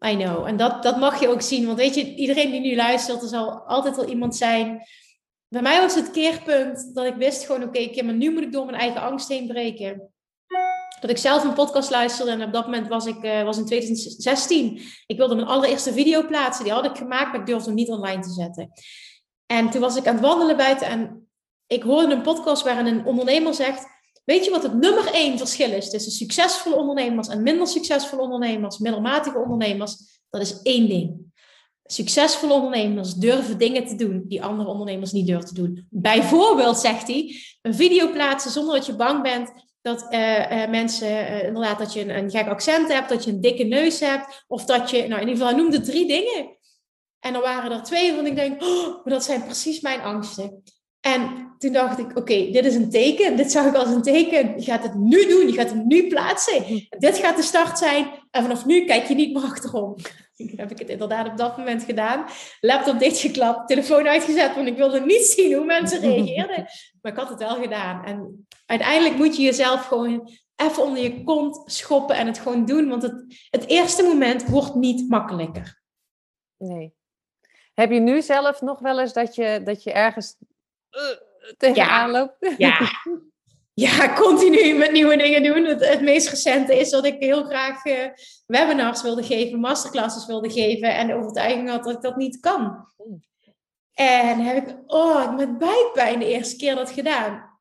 [0.06, 0.46] I know.
[0.46, 1.66] En dat, dat mag je ook zien.
[1.66, 4.82] Want weet je, iedereen die nu luistert, er zal altijd wel iemand zijn.
[5.48, 8.52] Bij mij was het keerpunt dat ik wist gewoon, oké, okay, maar nu moet ik
[8.52, 10.12] door mijn eigen angst heen breken
[11.00, 13.66] dat ik zelf een podcast luisterde en op dat moment was ik uh, was in
[13.66, 14.82] 2016.
[15.06, 17.90] Ik wilde mijn allereerste video plaatsen, die had ik gemaakt, maar ik durfde hem niet
[17.90, 18.72] online te zetten.
[19.48, 21.28] En toen was ik aan het wandelen buiten en
[21.68, 23.86] ik hoorde een podcast waarin een ondernemer zegt:
[24.26, 28.78] Weet je wat het nummer één verschil is tussen succesvolle ondernemers en minder succesvolle ondernemers,
[28.78, 30.22] middelmatige ondernemers?
[30.30, 31.26] Dat is één ding.
[31.84, 35.88] Succesvolle ondernemers durven dingen te doen die andere ondernemers niet durven te doen.
[35.90, 41.08] Bijvoorbeeld, zegt hij, een video plaatsen zonder dat je bang bent dat uh, uh, mensen,
[41.08, 44.44] uh, inderdaad, dat je een, een, gek accent hebt, dat je een dikke neus hebt,
[44.48, 46.57] of dat je, nou in ieder geval, hij noemde drie dingen.
[47.28, 50.64] En er waren er twee waarvan ik denk, oh, maar dat zijn precies mijn angsten.
[51.00, 53.38] En toen dacht ik, oké, dit is een teken.
[53.38, 54.60] Dit zag ik als een teken.
[54.60, 55.48] Je gaat het nu doen.
[55.48, 56.62] Je gaat het nu plaatsen.
[56.62, 56.80] Mhm.
[56.90, 58.08] dit gaat de start zijn.
[58.32, 59.96] En vanaf nu kijk je niet meer achterom.
[60.56, 62.26] heb ik het inderdaad op dat moment gedaan.
[62.60, 66.66] Laptop dichtgeklapt, telefoon uitgezet, want ik wilde niet zien hoe mensen reageerden.
[67.02, 68.06] Maar ik had het wel gedaan.
[68.06, 72.90] En uiteindelijk moet je jezelf gewoon even onder je kont schoppen en het gewoon doen.
[72.90, 75.82] Want het, het eerste moment wordt niet makkelijker.
[76.58, 76.96] Nee.
[77.80, 80.36] Heb je nu zelf nog wel eens dat je, dat je ergens
[80.92, 81.02] uh,
[81.58, 82.18] tegenaan ja.
[82.18, 82.56] loopt?
[82.58, 82.80] Ja.
[83.86, 85.66] ja, continu met nieuwe dingen doen.
[85.66, 88.08] Het, het meest recente is dat ik heel graag uh,
[88.46, 92.88] webinars wilde geven, masterclasses wilde geven en de overtuiging had dat ik dat niet kan.
[93.94, 97.60] En heb ik, oh, met buikpijn de eerste keer dat gedaan.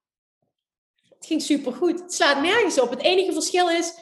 [1.08, 2.00] Het ging supergoed.
[2.00, 2.90] Het slaat nergens op.
[2.90, 3.92] Het enige verschil is,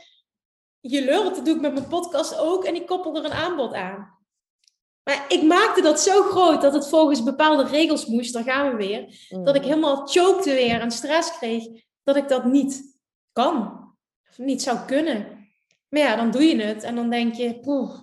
[0.81, 3.73] je lult, dat doe ik met mijn podcast ook en ik koppel er een aanbod
[3.73, 4.14] aan.
[5.05, 8.77] Maar ik maakte dat zo groot dat het volgens bepaalde regels moest, daar gaan we
[8.77, 9.29] weer.
[9.43, 9.69] Dat ik mm.
[9.69, 11.65] helemaal chokte weer en stress kreeg
[12.03, 12.99] dat ik dat niet
[13.33, 13.83] kan.
[14.31, 15.27] Of niet zou kunnen.
[15.89, 18.01] Maar ja, dan doe je het en dan denk je, poeh,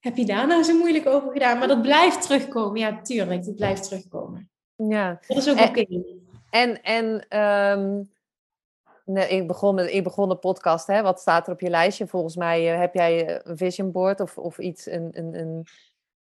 [0.00, 1.58] heb je daar nou zo moeilijk over gedaan?
[1.58, 2.80] Maar dat blijft terugkomen.
[2.80, 4.50] Ja, tuurlijk, dat blijft terugkomen.
[4.76, 5.20] Ja.
[5.26, 5.86] Dat is ook oké.
[6.50, 7.38] En, en
[7.78, 8.10] um,
[9.04, 11.02] nee, ik, begon met, ik begon de podcast, hè?
[11.02, 12.06] wat staat er op je lijstje?
[12.06, 15.66] Volgens mij uh, heb jij een vision board of, of iets, een, een, een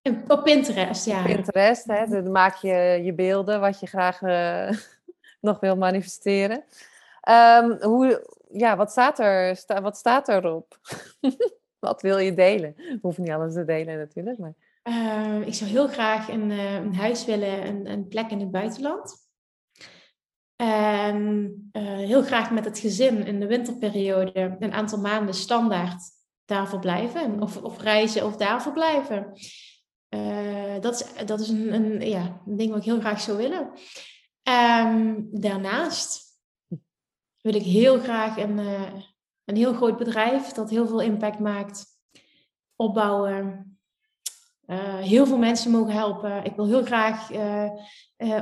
[0.28, 1.22] op Pinterest, ja.
[1.22, 2.06] Pinterest, hè?
[2.06, 4.70] dan maak je je beelden wat je graag uh,
[5.48, 6.64] nog wil manifesteren.
[7.28, 10.78] Um, hoe, ja, wat staat, er, sta, wat staat erop?
[11.78, 12.74] wat wil je delen?
[12.76, 14.38] We hoeven niet alles te delen natuurlijk.
[14.38, 14.54] Maar...
[14.82, 18.50] Uh, ik zou heel graag een, uh, een huis willen, een, een, plek in het
[18.50, 19.24] buitenland.
[20.56, 21.26] En
[21.72, 26.02] uh, heel graag met het gezin in de winterperiode een aantal maanden standaard
[26.44, 27.42] daar verblijven.
[27.42, 29.32] Of, of reizen of daar verblijven.
[30.10, 33.70] Uh, dat is, dat is een, een, ja, ding wat ik heel graag zou willen.
[34.42, 36.24] Um, daarnaast
[37.40, 38.92] wil ik heel graag een, uh,
[39.44, 41.84] een heel groot bedrijf dat heel veel impact maakt,
[42.76, 43.70] opbouwen.
[44.66, 46.44] Uh, heel veel mensen mogen helpen.
[46.44, 47.30] Ik wil heel graag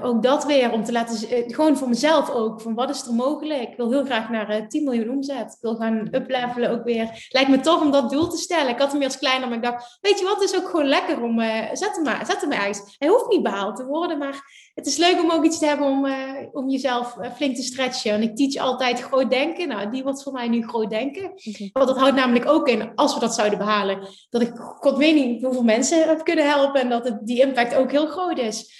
[0.02, 3.14] ook dat weer om te laten zien, gewoon voor mezelf ook, van wat is er
[3.14, 3.70] mogelijk?
[3.70, 5.52] Ik wil heel graag naar 10 miljoen omzet.
[5.52, 7.26] Ik wil gaan uplevelen ook weer.
[7.28, 8.68] Lijkt me tof om dat doel te stellen.
[8.68, 10.88] Ik had hem eerst kleiner, maar ik dacht, weet je wat, het is ook gewoon
[10.88, 11.40] lekker om,
[11.72, 12.96] zet hem maar, zet hem maar ergens.
[12.98, 14.42] Hij hoeft niet behaald te worden, maar
[14.74, 16.14] het is leuk om ook iets te hebben om, uh,
[16.52, 18.12] om jezelf uh, flink te stretchen.
[18.12, 19.68] En ik teach altijd groot denken.
[19.68, 21.24] Nou, die wordt voor mij nu groot denken.
[21.24, 21.70] Okay.
[21.72, 25.14] Want dat houdt namelijk ook in, als we dat zouden behalen, dat ik god weet
[25.14, 26.80] niet hoeveel mensen heb kunnen helpen.
[26.80, 28.72] En dat het, die impact ook heel groot is.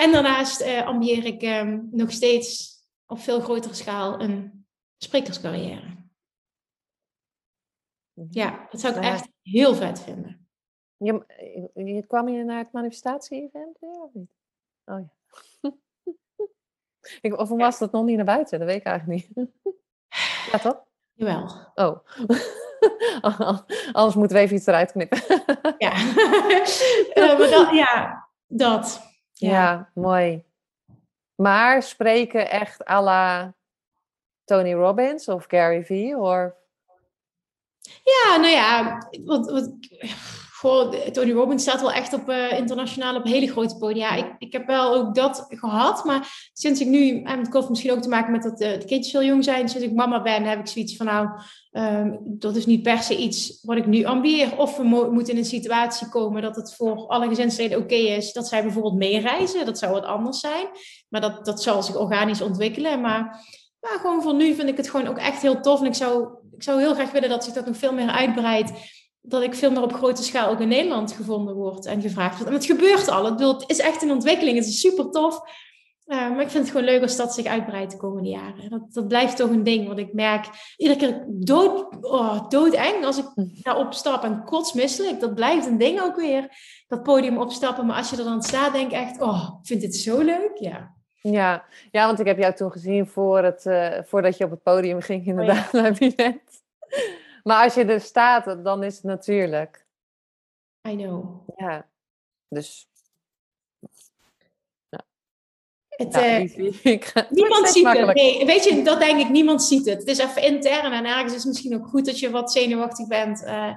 [0.00, 5.96] En daarnaast uh, ambieer ik um, nog steeds op veel grotere schaal een sprekerscarrière.
[8.30, 10.48] Ja, dat zou ik echt heel vet vinden.
[10.96, 11.24] Je,
[11.74, 14.30] je, kwam je naar het manifestatie-event weer of niet?
[14.84, 15.12] Oh ja.
[17.20, 18.58] Ik, of was dat nog niet naar buiten?
[18.58, 19.48] Dat weet ik eigenlijk niet.
[20.52, 20.84] Ja, toch?
[21.12, 21.72] Jawel.
[21.74, 21.98] Oh.
[23.92, 25.22] Anders moeten we even iets eruit knippen.
[25.78, 25.92] ja.
[27.14, 29.07] uh, maar dat, ja, dat.
[29.38, 29.50] Ja.
[29.50, 29.90] ja.
[29.94, 30.44] mooi.
[31.34, 33.54] Maar spreken echt à la
[34.44, 36.16] Tony Robbins of Gary Vee?
[36.16, 36.52] Of...
[38.04, 39.70] Ja, nou ja, wat, wat,
[40.60, 44.14] Goh, Tony Robbins staat wel echt op uh, internationaal op hele grote podia.
[44.14, 47.92] Ik, ik heb wel ook dat gehad, maar sinds ik nu, en het heeft misschien
[47.92, 50.44] ook te maken met dat uh, de kindjes veel jong zijn, sinds ik mama ben,
[50.44, 51.28] heb ik zoiets van nou,
[51.72, 54.58] um, dat is niet per se iets wat ik nu ambieer.
[54.58, 58.48] Of we moeten in een situatie komen dat het voor alle gezinsleden oké is, dat
[58.48, 59.66] zij bijvoorbeeld meereizen.
[59.66, 60.66] Dat zou wat anders zijn,
[61.08, 63.00] maar dat, dat zal zich organisch ontwikkelen.
[63.00, 63.44] Maar,
[63.80, 66.28] maar gewoon voor nu vind ik het gewoon ook echt heel tof en ik zou,
[66.56, 68.72] ik zou heel graag willen dat zich dat nog veel meer uitbreidt
[69.22, 72.48] dat ik veel meer op grote schaal ook in Nederland gevonden word en gevraagd wordt.
[72.48, 73.24] En het gebeurt al.
[73.24, 74.56] Het is echt een ontwikkeling.
[74.58, 75.40] Het is super tof.
[76.06, 78.70] Uh, maar ik vind het gewoon leuk als dat zich uitbreidt de komende jaren.
[78.70, 79.86] Dat, dat blijft toch een ding.
[79.86, 80.46] Want ik merk
[80.76, 83.44] iedere keer dood, oh, doodeng als ik hm.
[83.62, 85.20] daar opstap en kotsmisselijk.
[85.20, 86.48] Dat blijft een ding ook weer.
[86.86, 87.86] Dat podium opstappen.
[87.86, 90.50] Maar als je er dan staat, denk ik echt, oh, ik vind dit zo leuk.
[90.54, 90.96] Ja.
[91.20, 94.62] Ja, ja, want ik heb jou toen gezien voor het, uh, voordat je op het
[94.62, 96.32] podium ging, inderdaad, oh, ja.
[97.48, 99.86] Maar als je er staat, dan is het natuurlijk.
[100.88, 101.48] I know.
[101.56, 101.88] Ja,
[102.48, 102.88] dus.
[104.88, 105.04] Ja.
[105.88, 108.14] Het, uh, niemand ziet het.
[108.14, 109.98] Nee, weet je, dat denk ik, niemand ziet het.
[109.98, 113.06] Het is even intern en ergens is het misschien ook goed dat je wat zenuwachtig
[113.06, 113.42] bent.
[113.42, 113.74] Uh,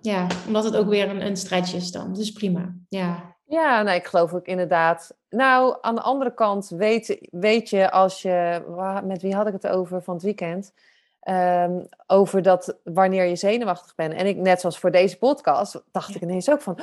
[0.00, 2.14] ja, omdat het ook weer een, een stretch is dan.
[2.14, 2.74] Dus prima.
[2.88, 3.36] Ja.
[3.44, 5.16] Ja, nou, ik geloof ook inderdaad.
[5.28, 8.62] Nou, aan de andere kant weet, weet je als je,
[9.04, 10.72] met wie had ik het over van het weekend?
[11.26, 14.14] Ehm, over dat wanneer je zenuwachtig bent.
[14.14, 16.78] En ik, net zoals voor deze podcast, dacht ik ineens ook van,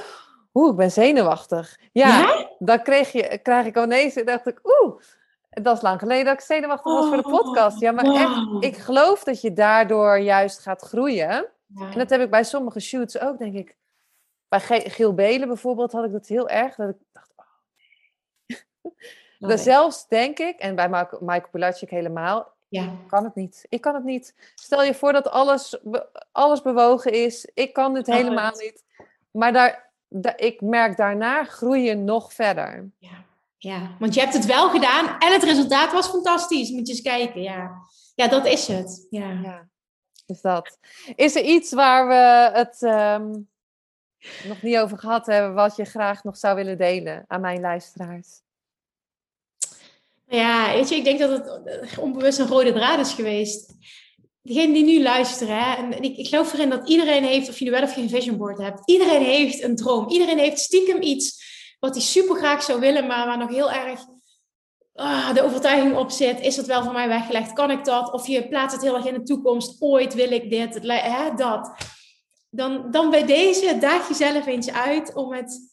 [0.53, 1.79] oeh, ik ben zenuwachtig.
[1.91, 5.01] Ja, dan kreeg, je, krijg ik ineens, dacht ik, oeh,
[5.49, 7.79] dat is lang geleden dat ik zenuwachtig was voor de podcast.
[7.79, 11.45] Ja, maar echt, ik geloof dat je daardoor juist gaat groeien.
[11.75, 13.77] En dat heb ik bij sommige shoots ook, denk ik
[14.47, 16.75] bij Geel Belen bijvoorbeeld had ik dat heel erg.
[16.75, 17.45] Dat ik dacht, oh
[17.77, 19.51] nee.
[19.51, 20.89] Oh, zelfs denk ik, en bij
[21.19, 22.95] Michael Pilatschik helemaal, ja.
[23.07, 23.65] kan het niet.
[23.69, 24.35] Ik kan het niet.
[24.55, 25.79] Stel je voor dat alles,
[26.31, 27.49] alles bewogen is.
[27.53, 28.83] Ik kan dit helemaal niet.
[29.31, 29.91] Maar daar,
[30.35, 32.89] ik merk daarna groeien nog verder.
[32.97, 33.25] Ja.
[33.57, 36.69] ja, want je hebt het wel gedaan en het resultaat was fantastisch.
[36.69, 37.41] Moet je eens kijken.
[37.41, 37.71] Ja,
[38.15, 39.07] ja dat is het.
[39.09, 39.31] Ja.
[39.43, 39.67] ja.
[40.25, 40.77] Is dat.
[41.15, 43.31] Is er iets waar we het ehm,
[44.47, 48.41] nog niet over gehad hebben, wat je graag nog zou willen delen aan mijn luisteraars?
[50.35, 53.73] Ja, weet je, ik denk dat het onbewust een rode draad is geweest.
[54.41, 57.65] Degene die nu luisteren, hè, en ik, ik geloof erin dat iedereen heeft, of je
[57.65, 60.09] nu wel of geen vision board hebt, iedereen heeft een droom.
[60.09, 61.43] Iedereen heeft stiekem iets
[61.79, 63.99] wat hij super graag zou willen, maar waar nog heel erg
[64.93, 66.41] ah, de overtuiging op zit.
[66.41, 67.53] Is dat wel voor mij weggelegd?
[67.53, 68.13] Kan ik dat?
[68.13, 69.81] Of je plaatst het heel erg in de toekomst.
[69.81, 71.75] Ooit wil ik dit, hè, dat
[72.49, 75.72] dan, dan bij deze daag jezelf eens uit om het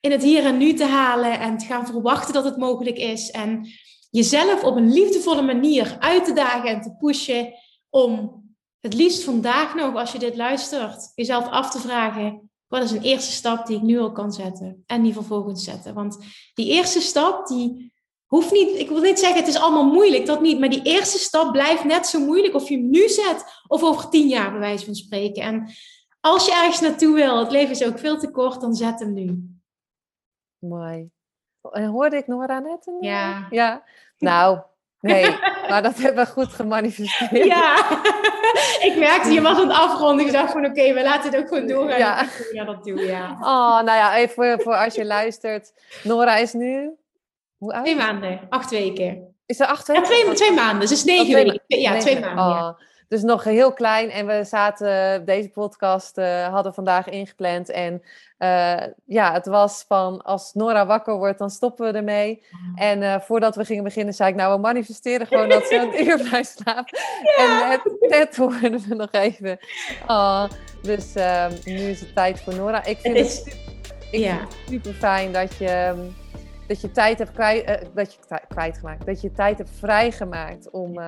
[0.00, 3.30] in het hier en nu te halen en te gaan verwachten dat het mogelijk is.
[3.30, 3.68] En
[4.10, 7.52] jezelf op een liefdevolle manier uit te dagen en te pushen
[7.90, 8.42] om
[8.80, 13.02] het liefst vandaag nog, als je dit luistert, jezelf af te vragen: wat is een
[13.02, 15.94] eerste stap die ik nu al kan zetten en die vervolgens zetten?
[15.94, 16.18] Want
[16.54, 17.92] die eerste stap, die
[18.26, 21.18] hoeft niet, ik wil niet zeggen het is allemaal moeilijk, dat niet, maar die eerste
[21.18, 24.60] stap blijft net zo moeilijk of je hem nu zet of over tien jaar, bij
[24.60, 25.42] wijze van spreken.
[25.42, 25.70] En
[26.20, 29.12] als je ergens naartoe wil, het leven is ook veel te kort, dan zet hem
[29.12, 29.57] nu.
[30.58, 31.10] Mooi.
[31.72, 32.86] En hoorde ik Nora net?
[32.86, 33.46] Een, ja.
[33.50, 33.82] Ja.
[34.18, 34.58] Nou,
[35.00, 35.36] nee.
[35.68, 37.44] maar dat hebben we goed gemanifesteerd.
[37.44, 37.76] Ja.
[38.88, 40.26] ik merkte, je was aan het afronden.
[40.26, 41.98] Ik dacht van, oké, we laten het ook gewoon doorgaan.
[41.98, 42.26] Ja.
[42.52, 43.30] ja, dat doe ja.
[43.40, 45.72] Oh, nou ja, even voor, voor als je luistert.
[46.02, 46.90] Nora is nu...
[47.56, 47.84] Hoe oud?
[47.84, 49.34] Twee maanden, acht weken.
[49.46, 50.02] Is er acht weken?
[50.02, 50.88] Ja, twee, twee maanden.
[50.88, 51.80] Dus negen oh, weken.
[51.80, 52.44] Ja, twee maanden.
[52.44, 52.78] Oh.
[53.08, 54.10] Dus nog heel klein.
[54.10, 57.70] En we zaten, deze podcast uh, hadden vandaag ingepland.
[57.70, 58.02] En
[58.38, 62.42] uh, ja, het was van als Nora wakker wordt, dan stoppen we ermee.
[62.74, 66.00] En uh, voordat we gingen beginnen, zei ik, nou, we manifesteren gewoon dat ze een
[66.06, 66.98] uur blijft slapen.
[67.36, 67.62] Ja.
[67.62, 69.58] En net, net hoorden we nog even.
[70.06, 70.44] Oh,
[70.82, 72.84] dus ehm, nu is het tijd voor Nora.
[72.84, 73.56] Ik vind het, is, het,
[74.10, 74.36] ik ja.
[74.36, 75.94] vind het super fijn dat je,
[76.66, 79.06] dat je tijd hebt kwijt, dat je kwijtgemaakt.
[79.06, 81.00] Dat je tijd hebt vrijgemaakt om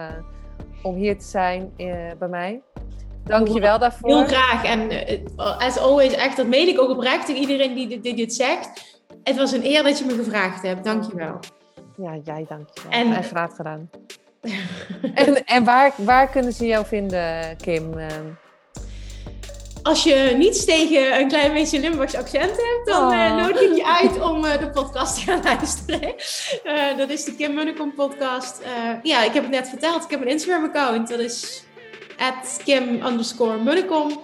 [0.82, 1.86] om hier te zijn uh,
[2.18, 2.62] bij mij.
[3.24, 4.08] Dank je wel daarvoor.
[4.08, 4.64] Heel graag.
[4.64, 8.34] En uh, as always, echt, dat meen ik ook oprecht tegen iedereen die, die, dit
[8.34, 8.98] zegt.
[9.22, 10.84] Het was een eer dat je me gevraagd hebt.
[10.84, 11.38] Dank je wel.
[11.96, 12.92] Ja, jij dank je wel.
[12.92, 13.90] En, en graag gedaan.
[15.14, 17.94] en en waar, waar kunnen ze jou vinden, Kim?
[19.82, 23.86] Als je niets tegen een klein beetje Limburgs accent hebt, dan uh, nodig ik je
[23.86, 26.14] uit om uh, de podcast te gaan luisteren.
[26.64, 28.60] Uh, dat is de Kim Munnekom podcast.
[29.02, 30.04] ja, ik heb het net verteld.
[30.04, 31.08] Ik heb een Instagram account.
[31.08, 31.64] Dat is
[32.64, 34.20] Kim underscore Munnekom.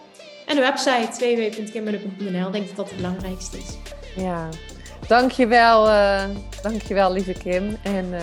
[0.47, 2.47] En de website www.kimmunnekom.nl.
[2.47, 3.77] Ik denk dat dat het belangrijkste is.
[4.17, 4.49] Ja,
[5.09, 5.85] dankjewel,
[6.63, 7.77] dankjewel lieve Kim.
[7.83, 8.15] En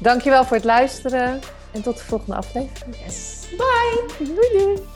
[0.00, 1.40] dankjewel voor het luisteren.
[1.72, 2.96] En tot de volgende aflevering.
[3.04, 3.46] Yes.
[3.56, 4.26] Bye.
[4.34, 4.95] Doei doei.